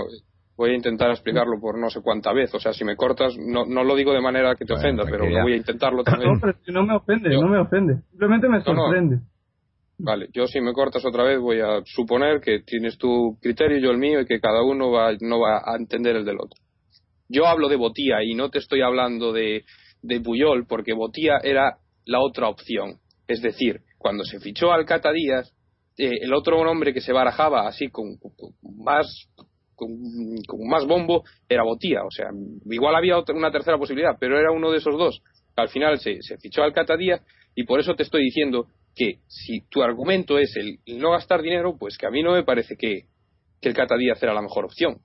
[0.58, 2.54] voy a intentar explicarlo por no sé cuánta vez.
[2.54, 5.26] O sea, si me cortas, no, no lo digo de manera que te ofenda, pero
[5.26, 6.34] voy a intentarlo también.
[6.34, 8.02] No, pero no me ofende, no me ofende.
[8.10, 9.20] Simplemente me sorprende.
[10.04, 13.84] Vale, yo si me cortas otra vez voy a suponer que tienes tu criterio y
[13.84, 16.60] yo el mío y que cada uno va, no va a entender el del otro.
[17.30, 19.64] Yo hablo de Botía y no te estoy hablando de,
[20.02, 22.96] de Puyol porque Botía era la otra opción.
[23.28, 25.54] Es decir, cuando se fichó al Cata Díaz,
[25.98, 28.18] eh, el otro nombre que se barajaba así con,
[28.84, 29.06] más
[30.48, 32.04] con, más bombo era Botía.
[32.04, 32.30] O sea,
[32.66, 35.22] igual había otra, una tercera posibilidad, pero era uno de esos dos.
[35.56, 37.22] Al final se, fichó al Catadía
[37.56, 41.76] y por eso te estoy diciendo que si tu argumento es el, no gastar dinero,
[41.78, 43.06] pues que a mí no me parece que,
[43.62, 44.98] que el Catadía era la mejor opción.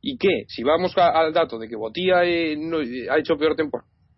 [0.00, 3.56] Y que, si vamos al dato de que Botía eh, no, ha hecho peor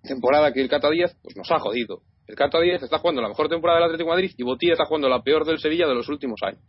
[0.02, 0.88] temporada que el Cata
[1.22, 2.02] pues nos ha jodido.
[2.26, 5.22] El Cata está jugando la mejor temporada del Atlético Madrid y Botía está jugando la
[5.22, 6.62] peor del Sevilla de los últimos años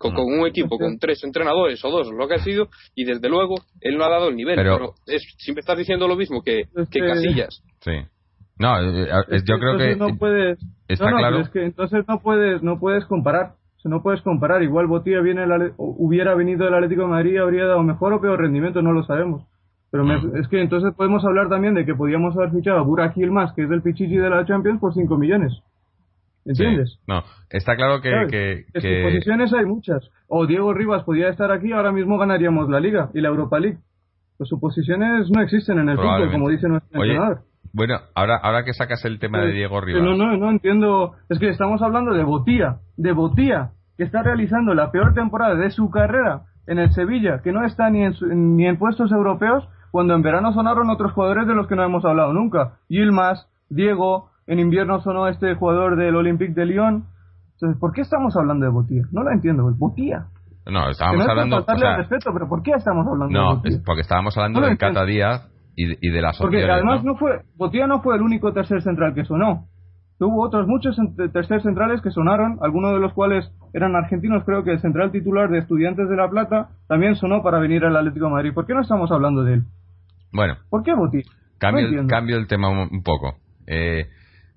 [0.00, 3.56] con, un equipo con tres entrenadores o dos, lo que ha sido, y desde luego
[3.80, 4.56] él no ha dado el nivel.
[4.56, 7.62] Pero, es, si me estás diciendo lo mismo que, que Casillas.
[7.80, 7.92] Sí.
[8.58, 11.40] No, eh, eh, yo creo que no puedes, está claro.
[11.40, 13.54] Es que entonces no puedes, no puedes comparar.
[13.84, 14.62] no puedes comparar.
[14.62, 15.44] Igual Botía viene
[15.76, 19.46] hubiera venido del Atlético de Madrid, habría dado mejor o peor rendimiento, no lo sabemos.
[19.90, 20.36] Pero mm.
[20.36, 23.62] es que entonces podemos hablar también de que podíamos haber fichado a Burak Yilmaz, que
[23.62, 25.52] es del Pichichi de la Champions, por 5 millones.
[26.44, 26.98] ¿Entiendes?
[27.06, 30.10] No, está claro que, que, posiciones hay muchas.
[30.26, 33.78] O Diego Rivas podía estar aquí, ahora mismo ganaríamos la Liga y la Europa League.
[34.38, 37.42] Pues suposiciones no existen en el fútbol, como dice nuestro entrenador.
[37.72, 40.02] Bueno, ahora, ahora que sacas el tema de pues, Diego Rivas.
[40.02, 41.12] No, no, no entiendo.
[41.28, 45.70] Es que estamos hablando de Botía, de Botía, que está realizando la peor temporada de
[45.70, 48.14] su carrera en el Sevilla, que no está ni en,
[48.56, 52.04] ni en puestos europeos, cuando en verano sonaron otros jugadores de los que no hemos
[52.04, 52.78] hablado nunca.
[52.88, 57.04] Yilmaz, Diego, en invierno sonó este jugador del Olympique de Lyon.
[57.54, 59.02] Entonces, ¿por qué estamos hablando de Botía?
[59.12, 60.26] No lo entiendo, Botía.
[60.66, 61.56] No, estábamos no hablando.
[61.58, 63.76] O respeto, pero ¿por qué estamos hablando no, de Botía?
[63.78, 67.16] No, porque estábamos hablando de Cata Díaz y, y, de las Porque además ¿no?
[67.16, 67.42] fue.
[67.56, 69.66] Botía no fue el único tercer central que sonó.
[70.20, 70.96] Hubo otros muchos
[71.32, 74.44] tercer centrales que sonaron, algunos de los cuales eran argentinos.
[74.44, 77.96] Creo que el central titular de Estudiantes de La Plata también sonó para venir al
[77.96, 78.52] Atlético de Madrid.
[78.52, 79.62] ¿Por qué no estamos hablando de él?
[80.30, 80.56] Bueno.
[80.68, 81.22] ¿Por qué Botía?
[81.58, 83.36] Cambio, cambio el tema un, poco.
[83.66, 84.08] Eh,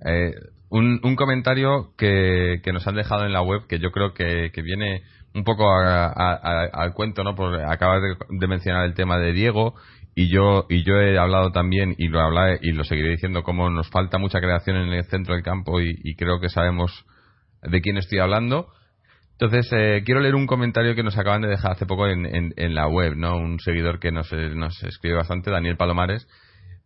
[0.05, 0.33] eh,
[0.69, 4.61] un, comentario que, que, nos han dejado en la web que yo creo que, que
[4.61, 5.03] viene
[5.35, 7.35] un poco al cuento, ¿no?
[7.35, 9.75] Porque acabas de, mencionar el tema de Diego
[10.15, 13.69] y yo y yo he hablado también y lo hablaré y lo seguiré diciendo como
[13.69, 17.05] nos falta mucha creación en el centro del campo y, creo que sabemos
[17.63, 18.67] de quién estoy hablando.
[19.39, 22.53] Entonces, eh, quiero leer un comentario que nos acaban de dejar hace poco en, en,
[22.55, 23.37] en la web, ¿no?
[23.37, 26.27] Un seguidor que nos, nos escribe bastante, Daniel Palomares,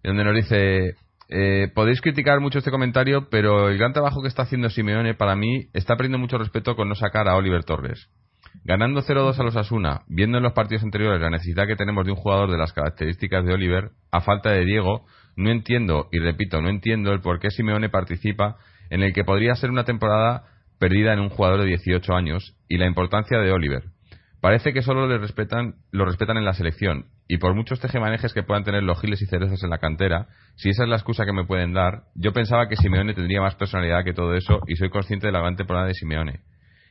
[0.02, 0.96] donde nos dice,
[1.30, 5.36] eh, podéis criticar mucho este comentario, pero el gran trabajo que está haciendo Simeone para
[5.36, 8.10] mí está perdiendo mucho respeto con no sacar a Oliver Torres.
[8.64, 12.12] Ganando 0-2 a los Asuna, viendo en los partidos anteriores la necesidad que tenemos de
[12.12, 15.06] un jugador de las características de Oliver, a falta de Diego,
[15.36, 18.56] no entiendo, y repito, no entiendo el por qué Simeone participa
[18.90, 20.46] en el que podría ser una temporada
[20.80, 23.84] perdida en un jugador de 18 años y la importancia de Oliver.
[24.42, 28.44] Parece que solo le respetan, lo respetan en la selección Y por muchos tejemanejes que
[28.44, 31.34] puedan tener los giles y cerezas en la cantera, si esa es la excusa que
[31.34, 34.90] me pueden dar, yo pensaba que Simeone tendría más personalidad que todo eso y soy
[34.90, 36.40] consciente de la gran temporada de Simeone.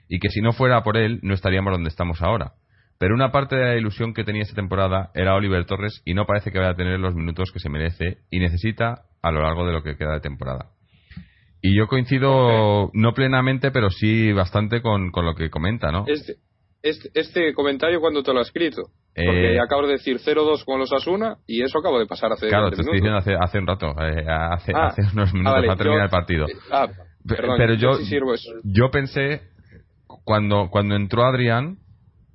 [0.09, 2.53] Y que si no fuera por él, no estaríamos donde estamos ahora.
[2.99, 6.27] Pero una parte de la ilusión que tenía esta temporada era Oliver Torres y no
[6.27, 9.67] parece que vaya a tener los minutos que se merece y necesita a lo largo
[9.67, 10.71] de lo que queda de temporada.
[11.61, 16.05] Y yo coincido, no plenamente, pero sí bastante con, con lo que comenta, ¿no?
[16.07, 16.37] Este,
[16.83, 18.91] este, este comentario, ¿cuándo te lo ha escrito?
[19.17, 22.49] Porque Eh, acabo de decir 0-2 con los Asuna y eso acabo de pasar hace
[22.49, 25.55] Claro, 20 te estoy diciendo hace, hace un rato, eh, hace, Ah, hace unos minutos
[25.55, 26.47] vale, ha terminado el partido.
[26.71, 27.93] Ah, Pe- perdón, pero yo,
[28.63, 29.43] yo pensé,
[30.25, 31.79] cuando, cuando entró Adrián,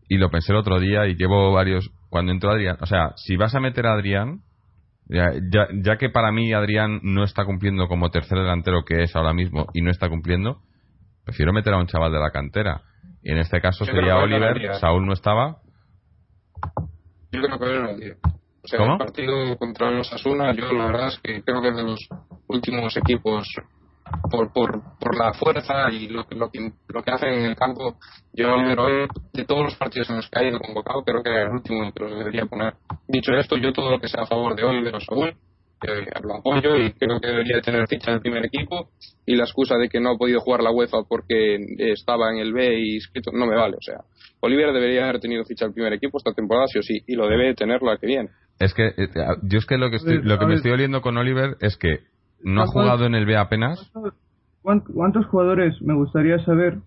[0.10, 3.38] y lo pensé el otro día y llevo varios, cuando entró Adrián, o sea, si
[3.38, 4.40] vas a meter a Adrián,
[5.06, 9.16] ya, ya, ya que para mí Adrián no está cumpliendo como tercer delantero que es
[9.16, 10.62] ahora mismo y no está cumpliendo,
[11.26, 12.82] prefiero meter a un chaval de la cantera.
[13.24, 14.74] Y en este caso Yo sería Oliver, ganaría.
[14.76, 15.58] Saúl no estaba.
[17.32, 18.14] Yo creo que hoy no, tío.
[18.64, 18.92] O sea, ¿Cómo?
[18.94, 22.00] el partido contra los Asuna, yo la verdad es que creo que es de los
[22.48, 23.48] últimos equipos
[24.30, 27.56] por, por, por la fuerza y lo, que- lo, que, lo que hacen en el
[27.56, 27.96] campo.
[28.34, 31.44] Yo, hoy, de todos los partidos en los que ha ido convocado, creo que era
[31.44, 32.76] el último que los debería poner.
[33.08, 36.36] Dicho esto, yo todo lo que sea a favor de Oliver o Saúl, eh, lo
[36.36, 38.90] apoyo y creo que debería tener ficha en el primer equipo.
[39.26, 42.54] Y la excusa de que no ha podido jugar la UEFA porque estaba en el
[42.54, 43.78] B y inscrito no me vale.
[43.78, 43.98] O sea,
[44.42, 47.28] Oliver debería haber tenido ficha el primer equipo esta temporada, sí o sí, y lo
[47.28, 48.30] debe tener la que viene.
[48.60, 49.08] Es que, eh,
[49.44, 50.58] yo es que lo que, estoy, ver, lo que me ver.
[50.58, 52.00] estoy oliendo con Oliver es que
[52.44, 53.92] no ha ¿Cuántos- jugado en el B apenas.
[54.62, 56.78] ¿Cuán- ¿Cuántos jugadores me gustaría saber?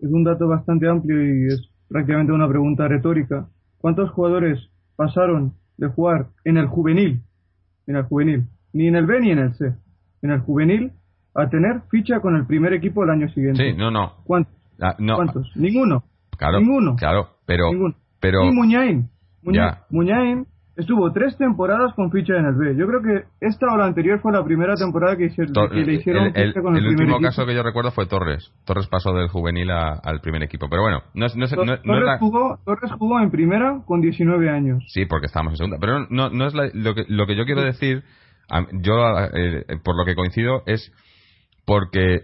[0.00, 3.48] Es un dato bastante amplio y es prácticamente una pregunta retórica.
[3.78, 4.58] ¿Cuántos jugadores
[4.96, 7.20] pasaron de jugar en el juvenil,
[7.86, 9.72] en el juvenil, ni en el B ni en el C,
[10.22, 10.92] en el juvenil,
[11.34, 13.70] a tener ficha con el primer equipo el año siguiente?
[13.70, 14.14] Sí, no, no.
[14.24, 14.54] ¿Cuántos?
[14.80, 15.50] Ah, no, ¿Cuántos?
[15.56, 16.04] Ninguno.
[16.38, 16.96] Claro, Ninguno.
[16.96, 17.94] claro, pero, Ninguno.
[18.20, 19.10] pero Y Muñain.
[19.42, 19.82] Muñain, Ya.
[19.90, 22.76] Muñain estuvo tres temporadas con ficha en el B.
[22.78, 25.84] Yo creo que esta o la anterior fue la primera temporada que, hicieron, Tor- que
[25.84, 27.20] le hicieron el, el- con el, el último equipo.
[27.28, 28.52] caso que yo recuerdo fue Torres.
[28.64, 30.68] Torres pasó del juvenil a- al primer equipo.
[30.70, 34.00] Pero bueno, no no no- no es Torres, la- jugó, Torres jugó en primera con
[34.00, 34.84] 19 años.
[34.88, 35.78] Sí, porque estábamos en segunda.
[35.80, 38.04] Pero no, no es la- lo, que, lo que yo quiero decir,
[38.80, 38.94] yo
[39.34, 40.92] eh, por lo que coincido, es
[41.66, 42.20] porque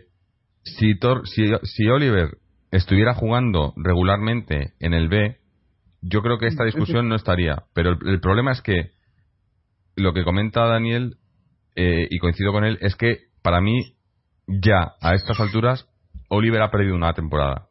[0.62, 2.36] si, Tor- si, si Oliver
[2.76, 5.36] estuviera jugando regularmente en el B,
[6.02, 7.64] yo creo que esta discusión no estaría.
[7.74, 8.90] Pero el, el problema es que
[9.96, 11.16] lo que comenta Daniel,
[11.76, 13.94] eh, y coincido con él, es que para mí,
[14.46, 15.86] ya a estas alturas,
[16.28, 17.68] Oliver ha perdido una temporada.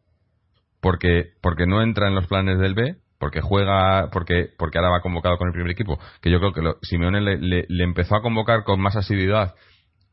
[0.81, 5.01] Porque porque no entra en los planes del B porque juega porque porque ahora va
[5.01, 5.97] convocado con el primer equipo.
[6.21, 9.55] Que yo creo que lo- Simeone le, le- le empezó a convocar con más asiduidad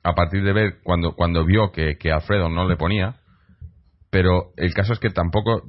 [0.04, 3.16] a partir de ver cuando cuando vio que, que Alfredo no le ponía
[4.10, 5.62] pero el caso es que tampoco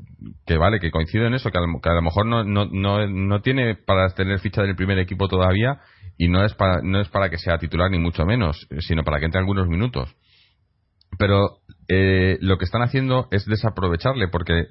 [0.45, 2.65] que vale que coincido en eso que a lo, que a lo mejor no, no,
[2.65, 5.79] no, no tiene para tener ficha del primer equipo todavía
[6.17, 9.19] y no es para no es para que sea titular ni mucho menos sino para
[9.19, 10.13] que entre algunos minutos.
[11.17, 14.65] Pero eh, lo que están haciendo es desaprovecharle porque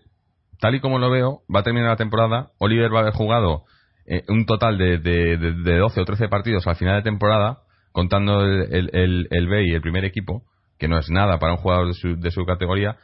[0.58, 3.64] tal y como lo veo va a terminar la temporada Oliver va a haber jugado
[4.06, 7.58] eh, un total de, de, de- de 12 o 13 partidos al final de temporada
[7.92, 10.42] contando el, el, el- el B y el primer equipo
[10.78, 12.96] que no es nada para un jugador de su, de su categoría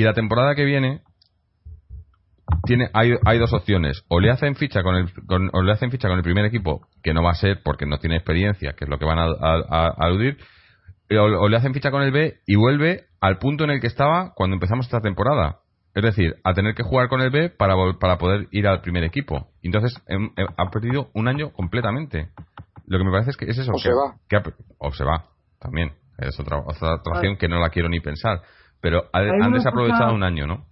[0.00, 1.02] y la temporada que viene
[2.64, 5.90] tiene hay, hay dos opciones o le hacen ficha con el con- o le hacen
[5.90, 8.84] ficha con el primer equipo que no va a ser porque no tiene experiencia que
[8.84, 10.38] es lo que van a, a- a aludir
[11.10, 13.86] o, o le hacen ficha con el B y vuelve al punto en el que
[13.86, 15.60] estaba cuando empezamos esta temporada.
[15.94, 19.02] Es decir, a tener que jugar con el B para, para poder ir al primer
[19.04, 19.48] equipo.
[19.62, 22.28] Entonces, em- em- ha perdido un año completamente.
[22.86, 23.72] Lo que me parece es que es eso.
[23.72, 24.16] O que, se va.
[24.28, 25.24] que ha per- o se va,
[25.58, 25.92] también.
[26.18, 28.42] Es otra, otra opción que no la quiero ni pensar.
[28.80, 30.64] Pero ha- han desaprovechado cosa- un año, ¿no?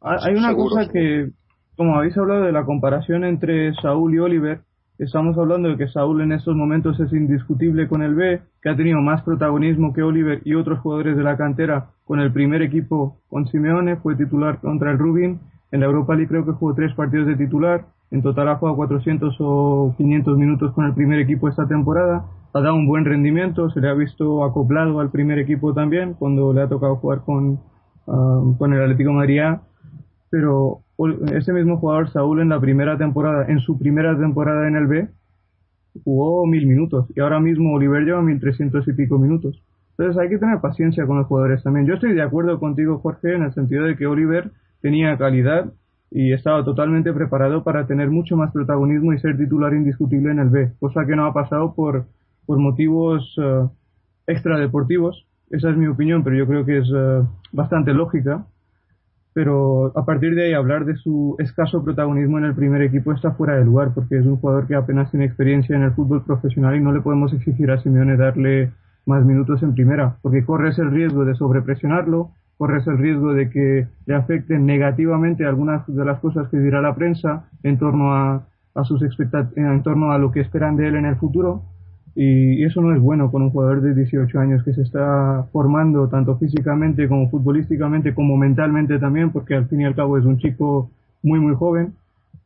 [0.00, 1.30] Hay hay una Seguro, cosa que,
[1.76, 4.60] como habéis hablado de la comparación entre Saúl y Oliver,
[4.98, 8.76] estamos hablando de que Saúl en estos momentos es indiscutible con el B, que ha
[8.76, 13.18] tenido más protagonismo que Oliver y otros jugadores de la cantera con el primer equipo
[13.28, 15.40] con Simeone, fue titular contra el Rubin,
[15.70, 18.76] en la Europa League creo que jugó tres partidos de titular, en total ha jugado
[18.76, 23.70] 400 o 500 minutos con el primer equipo esta temporada, ha dado un buen rendimiento,
[23.70, 27.58] se le ha visto acoplado al primer equipo también cuando le ha tocado jugar con,
[28.06, 29.62] ah, con el Atlético de Madrid A
[30.32, 30.80] pero
[31.34, 35.08] ese mismo jugador Saúl en la primera temporada, en su primera temporada en el B,
[36.04, 39.62] jugó mil minutos y ahora mismo Oliver lleva mil trescientos y pico minutos.
[39.90, 41.86] Entonces hay que tener paciencia con los jugadores también.
[41.86, 45.70] Yo estoy de acuerdo contigo, Jorge, en el sentido de que Oliver tenía calidad
[46.14, 50.50] y estaba totalmente preparado para tener mucho más protagonismo y ser titular indiscutible en el
[50.50, 52.06] B, cosa que no ha pasado por,
[52.46, 53.68] por motivos eh,
[54.26, 55.26] extradeportivos.
[55.50, 58.46] Esa es mi opinión, pero yo creo que es eh, bastante lógica
[59.34, 63.32] pero a partir de ahí hablar de su escaso protagonismo en el primer equipo está
[63.32, 66.76] fuera de lugar, porque es un jugador que apenas tiene experiencia en el fútbol profesional
[66.76, 68.72] y no le podemos exigir a Simeone darle
[69.06, 72.30] más minutos en primera, porque corres el riesgo de sobrepresionarlo,
[72.62, 76.94] corres el riesgo de que le afecten negativamente algunas de las cosas que dirá la
[76.94, 78.46] prensa en torno a,
[78.76, 79.02] a sus
[79.56, 81.64] en torno a lo que esperan de él en el futuro
[82.14, 86.08] y eso no es bueno con un jugador de 18 años que se está formando
[86.08, 90.38] tanto físicamente como futbolísticamente como mentalmente también, porque al fin y al cabo es un
[90.38, 91.94] chico muy muy joven.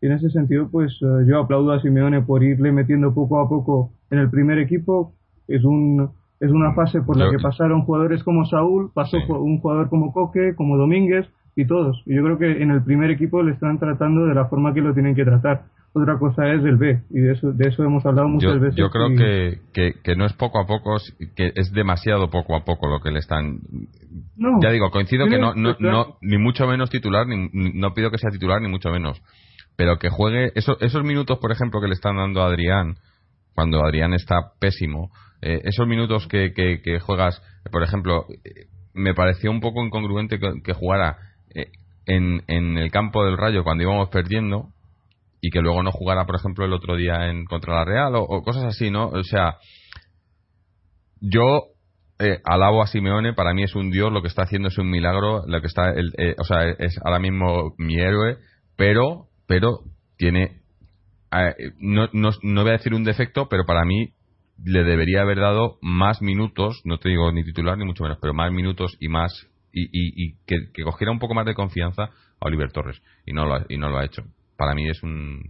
[0.00, 3.48] Y en ese sentido, pues eh, yo aplaudo a Simeone por irle metiendo poco a
[3.50, 5.12] poco en el primer equipo.
[5.46, 6.10] Es un
[6.40, 10.54] es una fase por la que pasaron jugadores como Saúl, pasó un jugador como Coque,
[10.56, 12.02] como Domínguez y todos.
[12.06, 14.80] Y yo creo que en el primer equipo le están tratando de la forma que
[14.80, 15.64] lo tienen que tratar
[16.02, 18.76] otra cosa es el B, y de eso, de eso hemos hablado muchas veces.
[18.76, 20.96] Yo creo que, que, no es poco a poco,
[21.34, 23.60] que es demasiado poco a poco lo que le están.
[24.60, 28.18] ya digo, coincido que no, no, no, ni mucho menos titular, ni, no pido que
[28.18, 29.22] sea titular, ni mucho menos.
[29.76, 32.96] Pero que juegue esos, esos minutos, por ejemplo, que le están dando a Adrián,
[33.56, 37.42] cuando Adrián está pésimo, eh, esos minutos que, que, juegas,
[37.72, 38.26] por ejemplo,
[38.92, 41.16] me pareció un poco incongruente que, jugara
[41.54, 41.70] eh,
[42.04, 44.68] en, el campo del Rayo cuando íbamos perdiendo
[45.40, 48.42] y que luego no jugara, por ejemplo, el otro día en contra la Real o,
[48.42, 49.08] cosas así, ¿no?
[49.08, 49.56] O sea,
[51.20, 51.68] yo
[52.18, 54.90] eh, alabo a Simeone, para mí es un dios, lo que está haciendo es un
[54.90, 58.36] milagro, lo que está, eh, o sea, es ahora mismo mi héroe,
[58.76, 59.80] pero, pero
[60.18, 60.60] tiene,
[61.78, 64.12] no, no, no voy a decir un defecto, pero para mí
[64.64, 68.34] le debería haber dado más minutos, no te digo ni titular ni mucho menos, pero
[68.34, 72.72] más minutos y más y, y, que, cogiera un poco más de confianza a Oliver
[72.72, 73.00] Torres.
[73.26, 74.22] Y no lo y no lo ha hecho.
[74.56, 75.42] Para mí es un...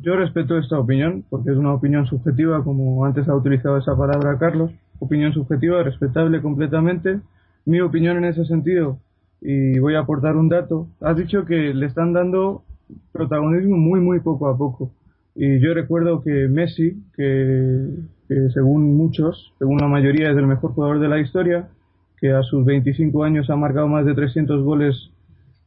[0.00, 4.38] Yo, respeto esta opinión, porque es una opinión subjetiva, como antes ha utilizado esa palabra
[4.38, 7.20] Carlos, opinión subjetiva, respetable completamente.
[7.66, 8.98] Mi opinión en ese sentido,
[9.42, 12.63] y voy a aportar un dato, has dicho que le están dando
[13.12, 14.92] protagonismo muy, muy poco a poco.
[15.34, 17.88] Y yo recuerdo que Messi, que,
[18.52, 21.68] según muchos, según la mayoría es el mejor jugador de la historia,
[22.18, 25.10] que a sus 25 años ha marcado más de 300 goles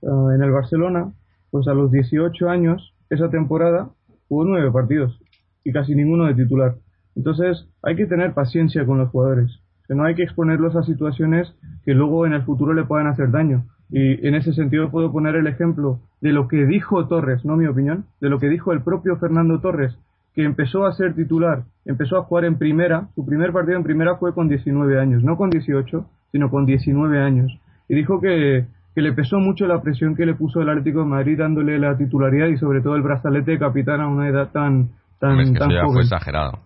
[0.04, 1.12] ah, en el Barcelona,
[1.52, 3.90] pues a los 18 años, esa temporada,
[4.30, 5.20] hubo nueve partidos
[5.64, 6.76] y casi ninguno de titular.
[7.16, 11.54] Entonces hay que tener paciencia con los jugadores, que no hay que exponerlos a situaciones
[11.84, 13.66] que luego en el futuro le puedan hacer daño.
[13.90, 17.68] Y en ese sentido puedo poner el ejemplo de lo que dijo Torres, no mi
[17.68, 19.98] opinión, de lo que dijo el propio Fernando Torres,
[20.34, 24.18] que empezó a ser titular, empezó a jugar en primera, su primer partido en primera
[24.18, 27.60] fue con 19 años, no con 18, sino con 19 años.
[27.88, 28.66] Y dijo que
[28.98, 31.96] que le pesó mucho la presión que le puso el Atlético de Madrid dándole la
[31.96, 35.58] titularidad y sobre todo el brazalete de capitán a una edad tan tan, es que
[35.58, 36.58] eso ya fue exagerado.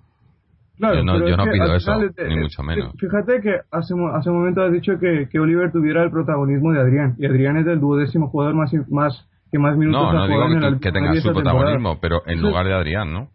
[0.77, 1.93] Claro, yo no, yo no pido eso,
[2.27, 2.93] ni mucho menos.
[2.99, 6.81] Fíjate que hace, hace un momento has dicho que, que Oliver tuviera el protagonismo de
[6.81, 10.45] Adrián, y Adrián es el duodécimo jugador más, más que más minutos no, no digo
[10.45, 13.29] en el, que tenga su protagonismo, pero en lugar de Adrián, ¿no?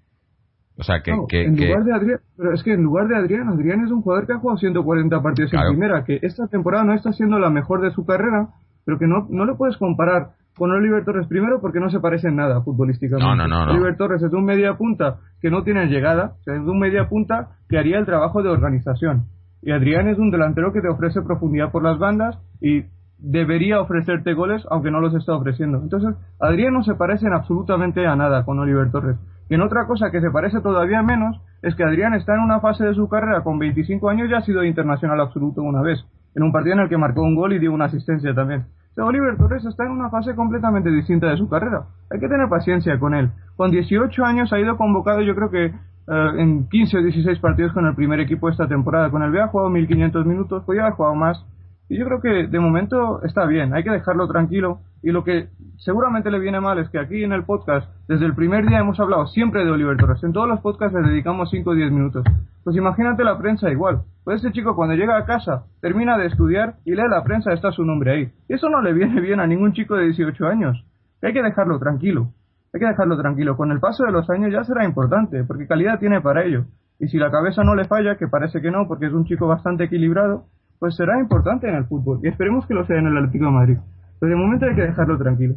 [0.78, 1.12] O sea, que...
[1.28, 4.02] que, en lugar de Adrián, pero es que en lugar de Adrián, Adrián es un
[4.02, 7.48] jugador que ha jugado 140 partidos en primera, que esta temporada no está siendo la
[7.48, 8.48] mejor de su carrera,
[8.84, 12.28] pero que no, no lo puedes comparar con Oliver Torres primero porque no se parece
[12.28, 13.24] en nada futbolísticamente.
[13.26, 16.78] No, no, no, Oliver Torres es un media punta que no tiene llegada, es un
[16.78, 19.26] media punta que haría el trabajo de organización.
[19.62, 22.84] Y Adrián es un delantero que te ofrece profundidad por las bandas y
[23.18, 25.78] debería ofrecerte goles aunque no los está ofreciendo.
[25.82, 29.16] Entonces, Adrián no se parece en absolutamente a nada con Oliver Torres.
[29.48, 32.60] Y en otra cosa que se parece todavía menos es que Adrián está en una
[32.60, 36.04] fase de su carrera con 25 años ya ha sido internacional absoluto una vez
[36.34, 38.66] en un partido en el que marcó un gol y dio una asistencia también.
[39.02, 41.86] Oliver Torres está en una fase completamente distinta de su carrera.
[42.10, 43.30] Hay que tener paciencia con él.
[43.56, 47.72] Con 18 años ha ido convocado, yo creo que eh, en 15 o 16 partidos
[47.72, 49.10] con el primer equipo esta temporada.
[49.10, 51.44] Con el B ha jugado 1500 minutos, podía haber jugado más.
[51.88, 54.80] Y yo creo que de momento está bien, hay que dejarlo tranquilo.
[55.02, 58.34] Y lo que seguramente le viene mal es que aquí en el podcast, desde el
[58.34, 60.22] primer día hemos hablado siempre de Oliver Torres.
[60.24, 62.24] En todos los podcasts le dedicamos 5 o 10 minutos.
[62.66, 64.02] Pues imagínate la prensa igual.
[64.24, 67.70] Pues ese chico cuando llega a casa, termina de estudiar y lee la prensa, está
[67.70, 68.32] su nombre ahí.
[68.48, 70.84] Y eso no le viene bien a ningún chico de 18 años.
[71.22, 72.32] Hay que dejarlo tranquilo.
[72.74, 73.56] Hay que dejarlo tranquilo.
[73.56, 76.64] Con el paso de los años ya será importante, porque calidad tiene para ello.
[76.98, 79.46] Y si la cabeza no le falla, que parece que no, porque es un chico
[79.46, 80.46] bastante equilibrado,
[80.80, 82.18] pues será importante en el fútbol.
[82.24, 83.78] Y esperemos que lo sea en el Atlético de Madrid.
[84.18, 85.54] Pero de momento hay que dejarlo tranquilo.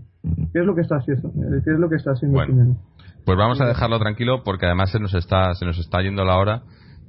[0.53, 1.32] ¿Qué es lo que está haciendo?
[1.66, 2.78] ¿Qué es lo que está haciendo bueno,
[3.26, 6.38] Pues vamos a dejarlo tranquilo porque además se nos está, se nos está yendo la
[6.38, 6.62] hora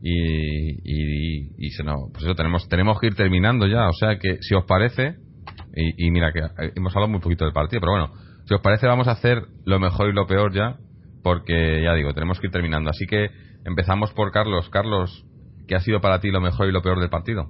[0.03, 3.89] y, y, y se nos, pues eso tenemos, tenemos que ir terminando ya.
[3.89, 5.17] O sea que si os parece,
[5.75, 6.41] y, y mira que
[6.77, 8.13] hemos hablado muy poquito del partido, pero bueno,
[8.47, 10.79] si os parece vamos a hacer lo mejor y lo peor ya
[11.23, 12.91] porque ya digo, tenemos que ir terminando.
[12.91, 13.29] Así que
[13.65, 14.71] empezamos por Carlos.
[14.71, 15.25] Carlos,
[15.69, 17.49] ¿qué ha sido para ti lo mejor y lo peor del partido?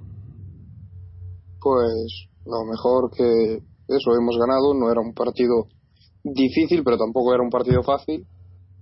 [1.61, 5.67] pues lo mejor que eso hemos ganado, no era un partido
[6.23, 8.25] difícil, pero tampoco era un partido fácil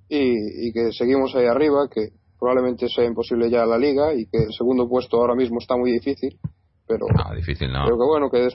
[0.07, 2.09] y, que seguimos ahí arriba, que
[2.39, 5.91] probablemente sea imposible ya la liga y que el segundo puesto ahora mismo está muy
[5.91, 6.39] difícil,
[6.87, 7.85] pero ah, difícil no.
[7.85, 8.47] creo que bueno, que,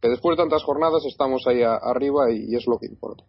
[0.00, 3.24] que después de tantas jornadas estamos ahí arriba y, es lo que importa.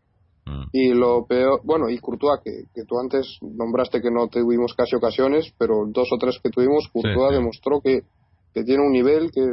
[0.45, 0.64] Mm.
[0.72, 4.95] Y lo peor, bueno, y Courtois, que, que, tú antes nombraste que no tuvimos casi
[4.95, 8.02] ocasiones, pero dos o tres que tuvimos, Courtois demostró que,
[8.54, 9.45] que tiene un nivel que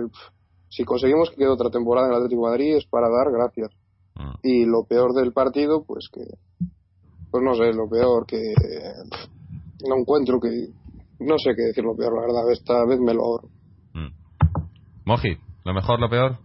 [0.70, 3.70] si conseguimos que quede otra temporada en el Atlético de Madrid es para dar gracias.
[4.14, 4.34] Mm.
[4.42, 6.24] Y lo peor del partido, pues que,
[7.30, 8.55] pues no sé, lo peor que
[9.86, 10.48] no encuentro que,
[11.20, 13.48] no sé qué decir lo peor, la verdad, esta vez me lo ahorro.
[13.94, 14.12] Mm.
[15.04, 16.38] Moji, ¿lo mejor, lo peor?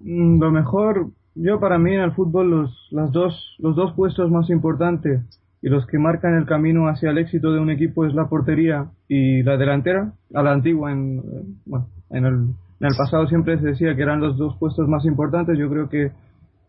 [0.00, 4.30] Mm, lo mejor, yo para mí en el fútbol los, las dos, los dos puestos
[4.30, 5.22] más importantes
[5.60, 8.90] y los que marcan el camino hacia el éxito de un equipo es la portería
[9.08, 12.48] y la delantera, a la antigua en, bueno, en el
[12.80, 15.58] en el pasado siempre se decía que eran los dos puestos más importantes.
[15.58, 16.12] Yo creo que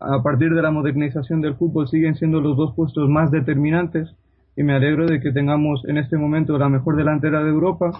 [0.00, 4.08] a partir de la modernización del fútbol siguen siendo los dos puestos más determinantes
[4.56, 7.92] y me alegro de que tengamos en este momento la mejor delantera de Europa,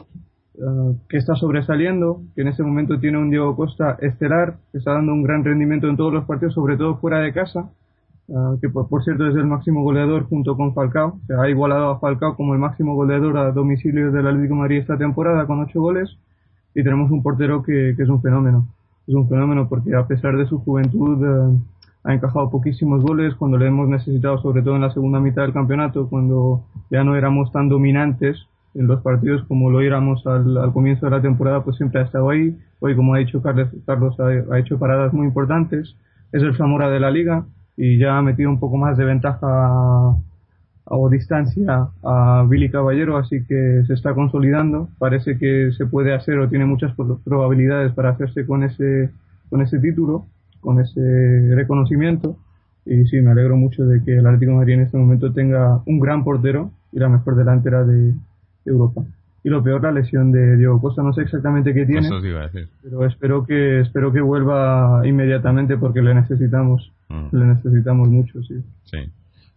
[0.55, 4.93] eh, que está sobresaliendo, que en este momento tiene un Diego Costa estelar, que está
[4.93, 7.71] dando un gran rendimiento en todos los partidos, sobre todo fuera de casa,
[8.29, 11.99] eh, que por, cierto es el máximo goleador junto con Falcao, se ha igualado a
[11.99, 15.81] Falcao como el máximo goleador a domicilio del Atlético de Madrid esta temporada con ocho
[15.81, 16.17] goles
[16.75, 18.69] y tenemos un portero que, que, es un fenómeno.
[19.07, 21.59] Es un fenómeno porque a pesar de su juventud eh,
[22.05, 25.53] ha encajado poquísimos goles cuando le hemos necesitado, sobre todo en la segunda mitad del
[25.53, 30.73] campeonato, cuando ya no éramos tan dominantes en los partidos como lo éramos al, al
[30.73, 32.57] comienzo de la temporada, pues siempre ha estado ahí.
[32.79, 35.97] Hoy, como ha dicho Carlos, Carlos ha, ha hecho paradas muy importantes.
[36.33, 37.45] Es el Zamora de la liga
[37.77, 40.17] y ya ha metido un poco más de ventaja
[40.93, 44.89] o distancia a Billy Caballero, así que se está consolidando.
[44.99, 46.95] Parece que se puede hacer o tiene muchas
[47.25, 49.11] probabilidades para hacerse con ese,
[49.49, 50.27] con ese título,
[50.61, 52.37] con ese reconocimiento.
[52.87, 55.83] Y sí, me alegro mucho de que el Atlético de Madrid en este momento tenga
[55.87, 58.15] un gran portero y la mejor delantera de,
[58.65, 59.03] Europa.
[59.43, 61.03] Y lo peor, la lesión de Diego Costa.
[61.03, 62.09] No sé exactamente qué tiene,
[62.83, 66.93] pero espero que espero que vuelva inmediatamente porque le necesitamos.
[67.09, 67.37] Mm.
[67.37, 68.63] Le necesitamos mucho, sí.
[68.85, 68.99] Sí.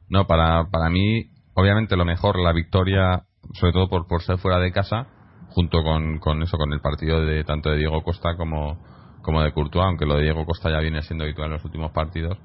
[0.09, 3.23] No, para, para mí, obviamente lo mejor, la victoria,
[3.53, 5.07] sobre todo por, por ser fuera de casa,
[5.49, 8.77] junto con, con eso, con el partido de tanto de Diego Costa como,
[9.23, 11.91] como de Courtois, aunque lo de Diego Costa ya viene siendo habitual en los últimos
[11.91, 12.37] partidos.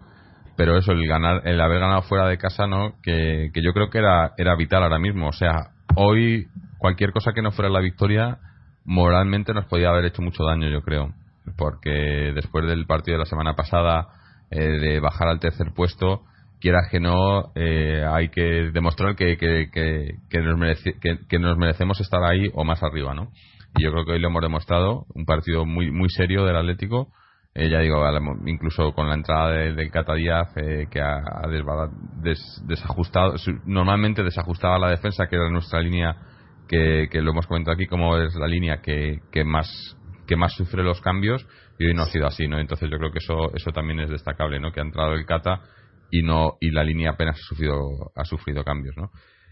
[0.57, 2.95] Pero eso, el ganar, el haber ganado fuera de casa, ¿no?
[3.03, 5.29] Que, que yo creo que era, era vital ahora mismo.
[5.29, 6.49] O sea, hoy
[6.79, 8.39] cualquier cosa que no fuera la victoria,
[8.85, 11.13] moralmente nos podía haber hecho mucho daño, yo creo.
[11.57, 14.09] Porque después del partido de la semana pasada,
[14.51, 16.23] eh, de bajar al tercer puesto,
[16.61, 20.83] quieras que no, eh, hay que demostrar que, que, que, nos
[21.29, 23.31] que, nos merecemos estar ahí o más arriba, ¿no?
[23.79, 27.09] Yo creo que hoy lo hemos demostrado, un partido muy muy serio del Atlético,
[27.55, 28.03] eh, ya digo,
[28.47, 31.21] incluso con la entrada del de Cata Díaz, eh, que ha,
[32.67, 36.17] desajustado, normalmente desajustaba la defensa, que era nuestra línea,
[36.69, 40.53] que, que lo hemos comentado aquí, como es la línea que, que más que más
[40.55, 41.47] sufre los cambios
[41.79, 42.59] y hoy no ha sido así, ¿no?
[42.59, 44.71] Entonces yo creo que eso eso también es destacable, ¿no?
[44.73, 45.63] Que ha entrado el Cata
[46.11, 49.11] y no y la línea apenas ha sufrido ha sufrido cambios no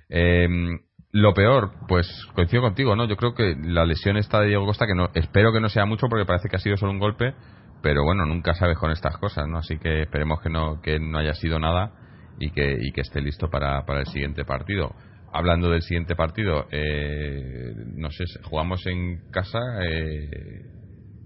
[0.09, 0.79] em,
[1.17, 4.87] lo peor pues coincido contigo no yo creo que la lesión está de Diego Costa
[4.87, 7.35] que no espero que no sea mucho porque parece que ha sido solo un golpe
[7.83, 11.19] pero bueno nunca sabes con estas cosas no así que esperemos que no que no
[11.19, 11.93] haya sido nada
[12.39, 14.95] y que y que esté listo para, para el siguiente partido.
[15.33, 20.29] Hablando del siguiente partido eh, no sé jugamos en casa eh,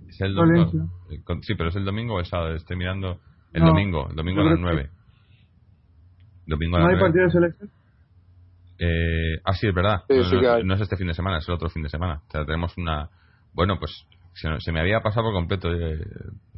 [0.08, 0.70] es el domingo
[1.10, 3.18] eh, sí pero es el domingo o es sábado estoy mirando
[3.52, 4.90] el domingo el domingo a las nueve.
[6.46, 7.79] Domingo ¿No hay partido de selección?
[8.82, 10.04] Eh, ah, sí, es verdad.
[10.08, 12.22] no, es este fin de semana, es el otro fin de semana.
[12.26, 13.10] O sea, tenemos una.
[13.52, 15.70] Bueno, pues se, me había pasado por completo.
[15.70, 16.00] Eh,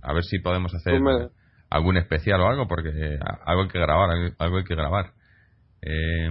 [0.02, 1.00] a ver si podemos hacer
[1.68, 5.12] algún especial o algo, porque algo hay que grabar, algo hay que grabar.
[5.82, 6.28] Eh,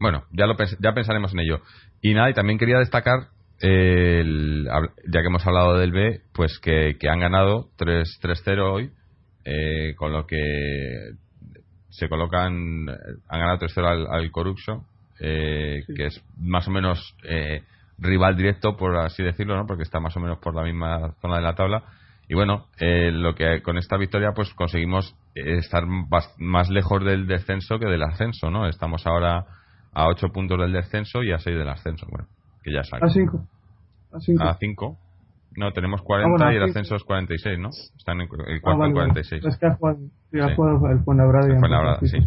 [0.00, 1.60] bueno, ya, lo ya pensaremos en ello.
[2.00, 3.28] Y nada, y también quería destacar,
[3.60, 8.90] ya que hemos hablado del B, pues que, que han ganado 3-0 hoy,
[9.94, 11.12] con lo que
[11.90, 12.88] se colocan,
[13.28, 14.88] han ganado 3-0 al, al Coruxo,
[15.20, 17.62] eh, que es más o menos eh,
[17.98, 19.66] rival directo, por así decirlo, ¿no?
[19.66, 21.84] porque está más o menos por la misma zona de la tabla.
[22.28, 27.78] Y bueno, eh, lo que con esta victoria pues conseguimos estar más, lejos del descenso
[27.78, 28.68] que del ascenso, ¿no?
[28.68, 29.44] Estamos ahora
[29.92, 32.26] a 8 puntos del descenso y a 6 del ascenso, bueno,
[32.62, 33.46] que ya A 5.
[34.40, 34.98] A 5.
[35.56, 37.68] No, tenemos 40 ah, y el ascenso es 46, ¿no?
[37.96, 39.44] Están en el cuarto ah, 46.
[39.44, 39.98] Es que ha jugado,
[40.30, 41.98] sí, ha jugado el Fuenlabrada.
[42.00, 42.18] sí.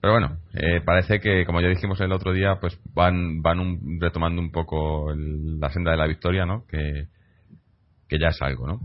[0.00, 3.98] Pero bueno, eh, parece que, como ya dijimos el otro día, pues van van un,
[4.00, 6.64] retomando un poco la senda de la victoria, ¿no?
[6.66, 7.08] Que,
[8.08, 8.80] que ya es algo, ¿no?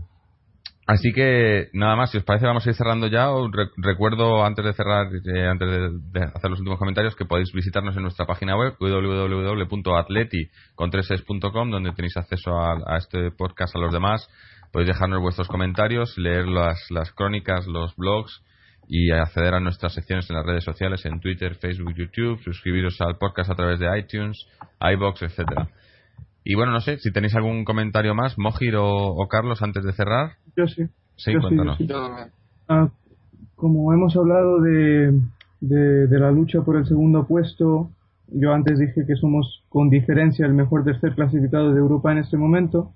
[0.86, 3.30] Así que nada más, si os parece vamos a ir cerrando ya.
[3.30, 5.68] Os recuerdo antes de cerrar, eh, antes
[6.12, 12.16] de, hacer los últimos comentarios, que podéis visitarnos en nuestra página web www.atleti.com donde tenéis
[12.16, 14.28] acceso a, este podcast a los demás.
[14.72, 18.44] Podéis dejarnos vuestros comentarios, leer las, las crónicas, los blogs
[18.88, 23.18] y acceder a nuestras secciones en las redes sociales, en Twitter, Facebook, YouTube, suscribiros al
[23.18, 24.46] podcast a través de iTunes,
[24.80, 25.68] iBox, etcétera.
[26.44, 30.32] Y bueno, no sé, si tenéis algún comentario más, Mojir o, Carlos, antes de cerrar.
[30.56, 30.86] Yo sí.
[31.16, 31.78] Sí, cuéntanos.
[32.68, 32.88] Ah,
[33.56, 35.18] como hemos hablado de,
[35.60, 37.90] de, la lucha por el segundo puesto,
[38.28, 42.36] yo antes dije que somos con diferencia el mejor tercer clasificado de Europa en este
[42.36, 42.92] momento,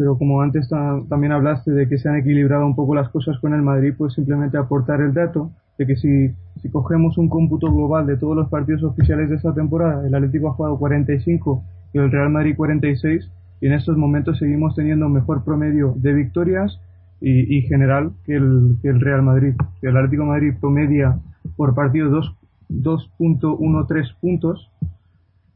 [0.00, 0.66] pero como antes
[1.10, 4.14] también hablaste de que se han equilibrado un poco las cosas con el Madrid, pues
[4.14, 6.30] simplemente aportar el dato de que si,
[6.72, 10.54] cogemos un cómputo global de todos los partidos oficiales de esta temporada, el Atlético ha
[10.54, 13.30] jugado 45 y el Real Madrid 46
[13.60, 16.80] y en estos momentos seguimos teniendo mejor promedio de victorias
[17.20, 19.52] y, general que el Real Madrid.
[19.82, 21.18] El Atlético Madrid promedia
[21.56, 22.22] por partido
[22.70, 24.70] 2.13 puntos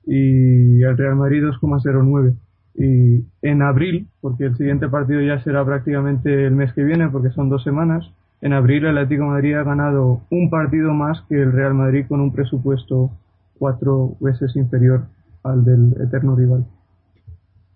[0.04, 2.34] y el Real Madrid 2,09.
[2.74, 7.30] Y en abril, porque el siguiente partido ya será prácticamente el mes que viene, porque
[7.30, 8.04] son dos semanas,
[8.40, 12.20] en abril el Atlético Madrid ha ganado un partido más que el Real Madrid con
[12.20, 13.10] un presupuesto
[13.58, 15.06] cuatro veces inferior
[15.42, 16.66] al del eterno rival.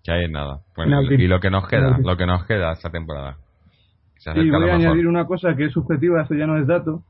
[0.03, 0.59] Que hay nada.
[0.77, 3.37] y lo que nos queda, lo que nos queda esta temporada.
[4.35, 7.03] y voy a añadir una cosa que es subjetiva, eso ya no es dato,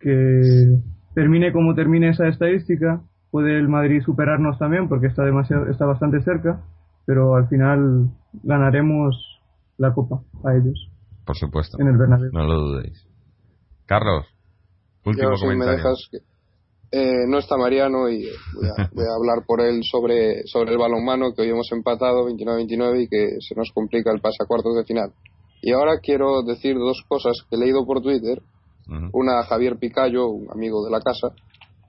[0.00, 0.80] que
[1.14, 6.20] termine como termine esa estadística, puede el Madrid superarnos también porque está demasiado, está bastante
[6.22, 6.62] cerca,
[7.06, 8.10] pero al final
[8.42, 9.16] ganaremos
[9.78, 10.90] la copa a ellos.
[11.24, 11.78] Por supuesto.
[11.80, 12.30] En el Bernabéu.
[12.32, 13.06] No lo dudéis.
[13.86, 14.26] Carlos,
[15.04, 15.84] último comentario.
[16.96, 18.24] Eh, no está Mariano y
[18.54, 23.08] voy a, hablar por él sobre, sobre el balonmano que hoy hemos empatado 29-29 y
[23.08, 25.12] que se nos complica el pase a cuartos de final.
[25.60, 28.42] Y ahora quiero decir dos cosas que he leído por Twitter.
[29.14, 31.28] Una a Javier Picayo, un amigo de la casa,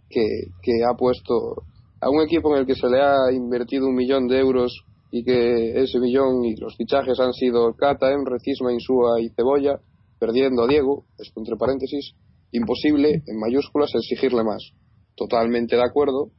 [0.10, 0.24] que,
[0.62, 1.64] que ha puesto
[2.00, 5.24] a un equipo en el que se le ha invertido un millón de euros y
[5.24, 9.80] que ese millón y los fichajes han sido Cata, Emre, Cisma, Insúa y Cebolla,
[10.20, 12.14] perdiendo a Diego, esto entre paréntesis,
[12.52, 14.72] imposible, en mayúsculas, exigirle más.
[15.16, 16.32] Totalmente de acuerdo.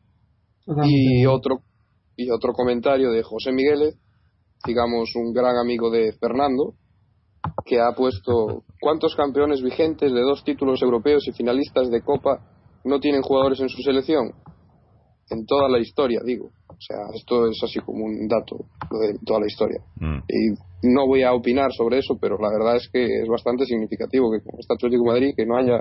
[0.85, 1.61] Y otro
[2.17, 3.95] y otro comentario de José Miguel,
[4.67, 6.75] digamos un gran amigo de Fernando,
[7.65, 12.41] que ha puesto cuántos campeones vigentes de dos títulos europeos y finalistas de Copa
[12.85, 14.33] no tienen jugadores en su selección
[15.31, 16.51] en toda la historia, digo.
[16.69, 19.81] O sea, esto es así como un dato de toda la historia.
[19.99, 20.19] Mm.
[20.29, 24.31] Y no voy a opinar sobre eso, pero la verdad es que es bastante significativo
[24.31, 25.81] que como está Atlético Madrid que no haya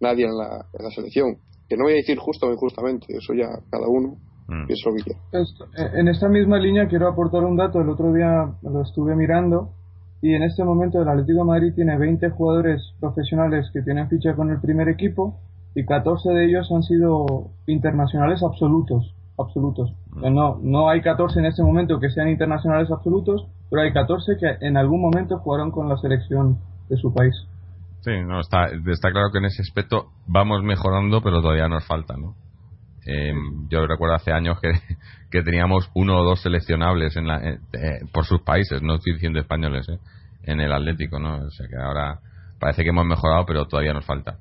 [0.00, 1.36] nadie en la, en la selección
[1.70, 4.16] que no voy a decir justo o injustamente, eso ya cada uno
[4.48, 4.64] mm.
[4.68, 5.20] es lo que quiere.
[5.32, 9.70] Eh, en esta misma línea quiero aportar un dato, el otro día lo estuve mirando
[10.20, 14.34] y en este momento el Atlético de Madrid tiene 20 jugadores profesionales que tienen ficha
[14.34, 15.38] con el primer equipo
[15.74, 19.14] y 14 de ellos han sido internacionales absolutos.
[19.38, 19.92] absolutos.
[20.12, 20.34] Mm.
[20.34, 24.66] No, no hay 14 en este momento que sean internacionales absolutos, pero hay 14 que
[24.66, 26.58] en algún momento jugaron con la selección
[26.88, 27.34] de su país.
[28.00, 32.16] Sí, no, está, está claro que en ese aspecto vamos mejorando, pero todavía nos falta,
[32.16, 32.34] ¿no?
[33.06, 33.32] Eh,
[33.68, 34.72] yo recuerdo hace años que,
[35.30, 39.14] que, teníamos uno o dos seleccionables en la, eh, eh, por sus países, no estoy
[39.14, 39.86] diciendo españoles,
[40.44, 41.36] en el Atlético, ¿no?
[41.36, 42.20] O sea que ahora
[42.58, 44.38] parece que hemos mejorado, pero todavía nos falta.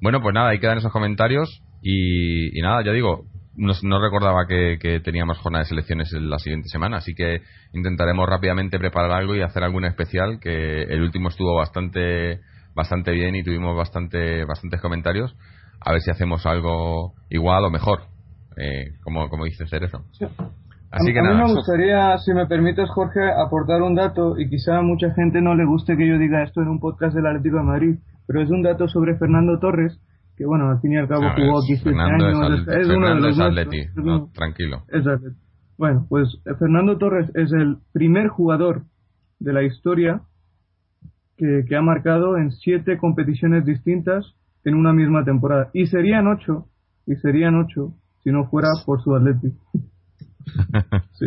[0.00, 3.24] Bueno, pues nada, ahí quedan esos comentarios y, y nada, ya digo,
[3.56, 7.40] no, recordaba que, teníamos jornada de selecciones la siguiente semana, así que
[7.72, 12.40] intentaremos rápidamente preparar algo y hacer algún especial, que el último estuvo bastante
[12.74, 15.34] bastante bien y tuvimos bastante bastantes comentarios.
[15.80, 18.02] A ver si hacemos algo igual o mejor,
[18.58, 20.04] eh, como, como dice Cerezo.
[20.96, 24.48] Así a, que a mí me gustaría, si me permites, Jorge, aportar un dato y
[24.48, 27.26] quizá a mucha gente no le guste que yo diga esto en un podcast del
[27.26, 30.00] Atlético de Madrid, pero es un dato sobre Fernando Torres,
[30.36, 32.66] que bueno, al fin y al cabo jugó aquí siete años.
[32.68, 33.86] Es, uno de los Atleti,
[34.32, 34.84] tranquilo.
[34.88, 35.28] Exacto.
[35.78, 38.84] Bueno, pues eh, Fernando Torres es el primer jugador
[39.38, 40.22] de la historia
[41.36, 44.34] que, ha marcado en siete competiciones distintas
[44.64, 45.68] en una misma temporada.
[45.74, 46.66] Y serían ocho,
[47.06, 47.92] y serían ocho
[48.24, 49.56] si no fuera por su Atlético.
[51.18, 51.26] sí.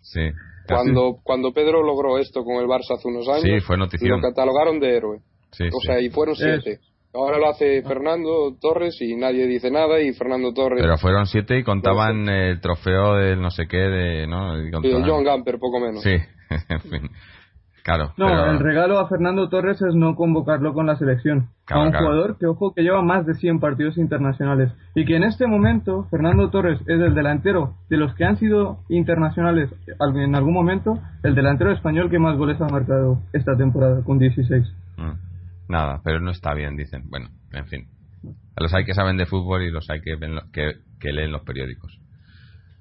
[0.00, 0.20] Sí.
[0.66, 4.96] Cuando, cuando Pedro logró esto con el Barça hace unos años, fue lo catalogaron de
[4.96, 5.18] héroe.
[5.18, 6.80] o sea, y fueron siete.
[7.14, 10.80] Ahora lo hace Fernando Torres y nadie dice nada y Fernando Torres...
[10.82, 14.26] Pero fueron siete y contaban el trofeo del no sé qué de...
[14.26, 14.62] ¿no?
[14.62, 16.02] Y John Gamper, poco menos.
[16.02, 16.10] Sí,
[16.68, 17.10] en fin.
[17.84, 18.12] Claro.
[18.16, 21.48] No, el regalo a Fernando Torres es no convocarlo con la selección.
[21.70, 24.72] a un jugador que, ojo, que lleva más de 100 partidos internacionales.
[24.94, 28.80] Y que en este momento Fernando Torres es el delantero de los que han sido
[28.88, 34.18] internacionales en algún momento, el delantero español que más goles ha marcado esta temporada, con
[34.18, 34.66] 16.
[34.96, 35.28] Mm.
[35.68, 37.04] Nada, pero no está bien, dicen.
[37.08, 37.86] Bueno, en fin.
[38.56, 40.16] Los hay que saben de fútbol y los hay que,
[40.52, 41.98] que, leen los periódicos.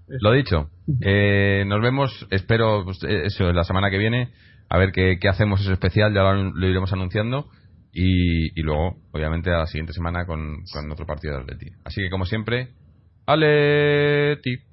[0.07, 0.69] Lo dicho,
[1.01, 4.31] eh, nos vemos, espero, pues, eso, la semana que viene
[4.69, 7.49] a ver qué, hacemos ese especial, ya lo, iremos anunciando.
[7.93, 11.71] Y, luego, obviamente, a la siguiente semana con, con otro partido de Atleti.
[11.83, 12.73] Así que, como siempre,
[13.25, 14.66] Aleti.